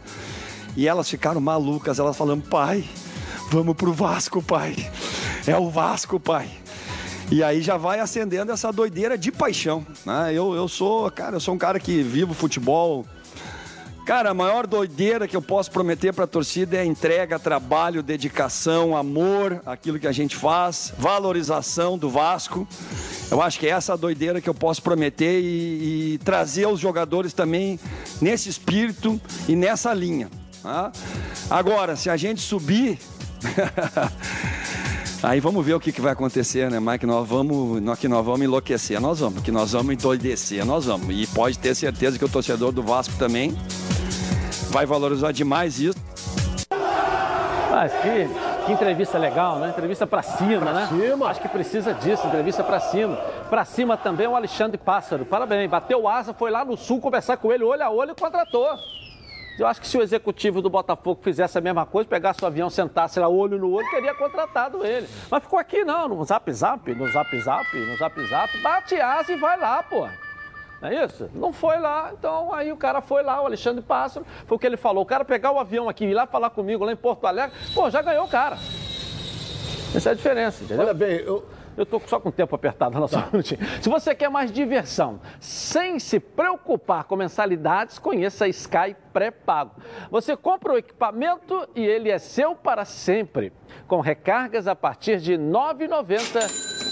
[0.75, 2.83] E elas ficaram malucas, elas falando, pai,
[3.53, 4.75] vamos pro Vasco, pai.
[5.45, 6.49] É o Vasco, pai.
[7.31, 9.85] E aí já vai acendendo essa doideira de paixão.
[10.03, 10.33] Né?
[10.33, 13.05] Eu, eu sou, cara, eu sou um cara que vivo futebol.
[14.07, 18.97] Cara, a maior doideira que eu posso prometer para a torcida é entrega, trabalho, dedicação,
[18.97, 22.67] amor, aquilo que a gente faz, valorização do Vasco.
[23.29, 27.33] Eu acho que é essa doideira que eu posso prometer e, e trazer os jogadores
[27.33, 27.79] também
[28.19, 30.29] nesse espírito e nessa linha.
[30.63, 30.91] Tá?
[31.49, 32.97] Agora, se a gente subir
[35.23, 37.05] Aí vamos ver o que, que vai acontecer, né, Mike?
[37.05, 41.15] Nós vamos, nós, que nós vamos enlouquecer, nós vamos, que nós vamos endoidecer, nós vamos.
[41.15, 43.57] E pode ter certeza que o torcedor do Vasco também
[44.69, 45.97] vai valorizar demais isso.
[47.71, 49.69] Mas que, que entrevista legal, né?
[49.69, 50.87] Entrevista para cima, pra né?
[50.87, 51.27] Cima.
[51.27, 53.15] Acho que precisa disso, entrevista para cima.
[53.49, 55.25] Para cima também o Alexandre Pássaro.
[55.25, 58.77] Parabéns, bateu asa, foi lá no sul conversar com ele olho a olho e contratou.
[59.57, 62.69] Eu acho que se o executivo do Botafogo fizesse a mesma coisa, pegasse o avião,
[62.69, 65.07] sentasse lá olho no olho, teria contratado ele.
[65.29, 69.31] Mas ficou aqui não, no zap zap, no zap zap, no zap zap, bate asa
[69.31, 70.07] e vai lá, pô.
[70.81, 71.29] Não é isso?
[71.33, 74.65] Não foi lá, então aí o cara foi lá, o Alexandre Pássaro, foi o que
[74.65, 75.03] ele falou.
[75.03, 77.55] O cara pegar o avião aqui e ir lá falar comigo lá em Porto Alegre,
[77.75, 78.57] pô, já ganhou o cara.
[79.95, 80.83] Essa é a diferença, entendeu?
[80.83, 81.45] Olha bem, eu,
[81.75, 83.29] eu estou só com o tempo apertado na tá.
[83.81, 89.71] Se você quer mais diversão, sem se preocupar com mensalidades, conheça a Sky pré-pago.
[90.09, 93.51] Você compra o equipamento e ele é seu para sempre,
[93.87, 96.82] com recargas a partir de R$ 9,90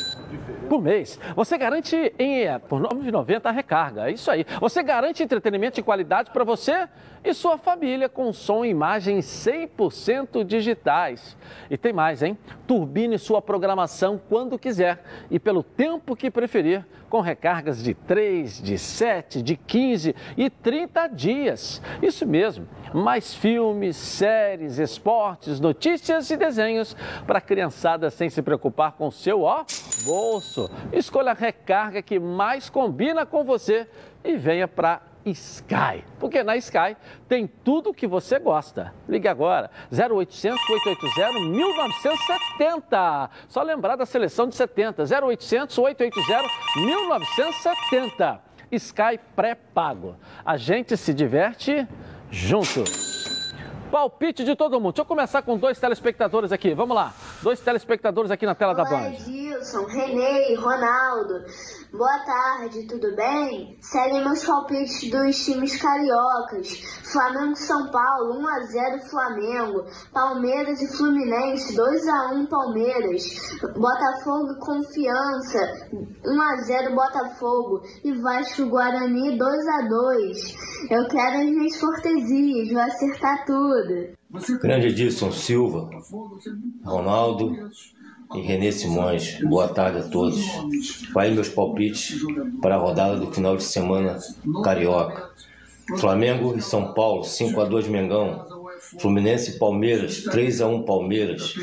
[0.69, 1.19] por mês.
[1.35, 4.09] Você garante em, é, por R$ 9,90 a recarga.
[4.09, 4.45] É isso aí.
[4.59, 6.87] Você garante entretenimento de qualidade para você
[7.23, 11.37] e sua família com som e imagem 100% digitais.
[11.69, 12.37] E tem mais, hein?
[12.67, 18.77] Turbine sua programação quando quiser e pelo tempo que preferir, com recargas de 3, de
[18.77, 21.81] 7, de 15 e 30 dias.
[22.01, 22.65] Isso mesmo.
[22.93, 26.95] Mais filmes, séries, esportes, notícias e desenhos
[27.27, 29.65] para a criançada sem se preocupar com seu ó,
[30.05, 30.71] bolso.
[30.93, 33.87] Escolha a recarga que mais combina com você
[34.23, 36.03] e venha para Sky.
[36.19, 36.95] Porque na Sky
[37.27, 38.93] tem tudo o que você gosta.
[39.07, 43.29] Ligue agora, 0800 880 1970.
[43.47, 48.41] Só lembrar da seleção de 70, 0800 880 1970.
[48.71, 50.15] Sky pré-pago.
[50.45, 51.87] A gente se diverte
[52.29, 53.20] juntos.
[53.91, 54.93] Palpite de todo mundo.
[54.93, 56.73] Deixa eu começar com dois telespectadores aqui.
[56.73, 57.13] Vamos lá.
[57.43, 59.07] Dois telespectadores aqui na tela Olá, da Band.
[59.09, 61.43] Edilson, Renê, Ronaldo.
[61.91, 63.77] Boa tarde, tudo bem?
[63.81, 66.79] Seguem meus palpites dos times cariocas.
[67.11, 69.85] Flamengo São Paulo, 1x0 Flamengo.
[70.13, 73.59] Palmeiras e Fluminense, 2x1 Palmeiras.
[73.75, 75.89] Botafogo e Confiança,
[76.23, 77.81] 1x0 Botafogo.
[78.05, 80.71] E Vasco Guarani, 2x2.
[80.89, 83.80] Eu quero as minhas cortesias, vou acertar tudo.
[84.61, 85.89] Grande Edilson Silva,
[86.83, 87.69] Ronaldo
[88.33, 89.39] e Renê Simões.
[89.41, 90.39] Boa tarde a todos.
[91.13, 92.21] Vai meus palpites
[92.61, 94.17] para a rodada do final de semana
[94.63, 95.29] carioca.
[95.97, 98.45] Flamengo e São Paulo, 5 a 2 Mengão.
[98.99, 101.53] Fluminense e Palmeiras, 3 a 1 Palmeiras.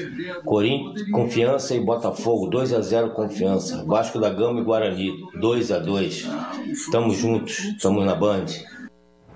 [0.45, 3.85] Corinthians, Confiança e Botafogo, 2 a 0 Confiança.
[3.85, 6.27] Vasco da Gama e Guarani, 2 a 2.
[6.91, 8.47] Tamo juntos, tamo na Band.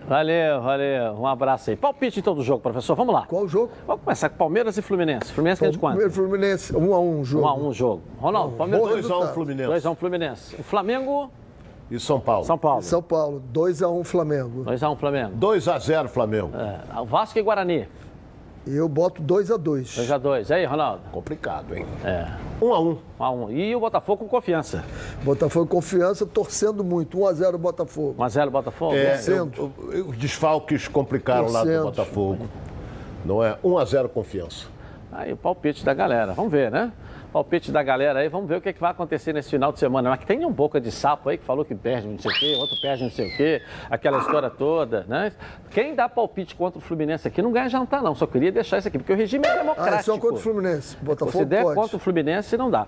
[0.08, 1.12] Valeu, valeu.
[1.14, 1.76] Um abraço aí.
[1.76, 2.94] Palpite então do jogo, professor.
[2.94, 3.26] Vamos lá.
[3.26, 3.70] Qual o jogo?
[3.86, 5.32] Vamos começar com Palmeiras e Fluminense.
[5.32, 5.92] Fluminense ganha de quanto?
[5.92, 7.44] Palmeiras e Fluminense, 1 a 1 jogo.
[7.44, 8.02] 1 a 1 jogo.
[8.18, 9.68] Ronaldo, Palmeiras 2 a 1 Fluminense.
[9.68, 10.56] 2 a 1 Fluminense.
[10.58, 11.30] O Flamengo
[11.90, 12.44] e São Paulo.
[12.44, 12.82] São Paulo.
[12.82, 14.64] São Paulo, 2 a 1 Flamengo.
[14.64, 15.32] 2 a 1 Flamengo.
[15.34, 16.50] 2 a 0 Flamengo.
[16.56, 17.00] É.
[17.00, 17.86] O Vasco e Guarani.
[18.66, 21.02] Eu boto 2 a 2 2 a 2 Aí, Ronaldo?
[21.10, 21.84] Complicado, hein?
[22.04, 22.28] É.
[22.60, 24.84] 1 a 1 1 a 1 E o Botafogo com confiança.
[25.24, 27.18] Botafogo com confiança, torcendo muito.
[27.20, 28.14] 1 a 0 Botafogo.
[28.18, 28.94] 1 a 0 Botafogo?
[28.94, 29.72] É, torcendo.
[30.08, 32.48] Os desfalques complicaram lá do Botafogo.
[33.24, 33.58] Não é?
[33.64, 34.66] 1 a 0 confiança.
[35.10, 36.32] Aí o palpite da galera.
[36.32, 36.92] Vamos ver, né?
[37.32, 39.78] Palpite da galera aí, vamos ver o que, é que vai acontecer nesse final de
[39.78, 40.10] semana.
[40.10, 42.54] Mas tem um boca de sapo aí que falou que perde não sei o quê,
[42.58, 45.32] outro perde não sei o quê, aquela história toda, né?
[45.70, 48.14] Quem dá palpite contra o Fluminense aqui não ganha jantar, não.
[48.14, 49.98] Só queria deixar isso aqui, porque o regime é democrático.
[49.98, 50.96] Ah, só contra o Fluminense.
[51.00, 51.74] Botafogo Se der pode.
[51.74, 52.86] contra o Fluminense, não dá.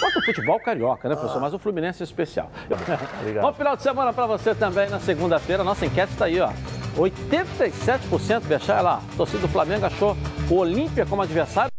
[0.00, 1.38] Contra o futebol carioca, né, professor?
[1.38, 1.42] Ah.
[1.42, 2.50] Mas o Fluminense é especial.
[3.20, 3.42] Obrigado.
[3.42, 5.64] Bom final de semana para você também na segunda-feira.
[5.64, 6.50] Nossa enquete está aí, ó.
[6.96, 9.02] 87% deixar lá.
[9.12, 10.16] A torcida do Flamengo achou
[10.48, 11.74] o Olímpia como adversário.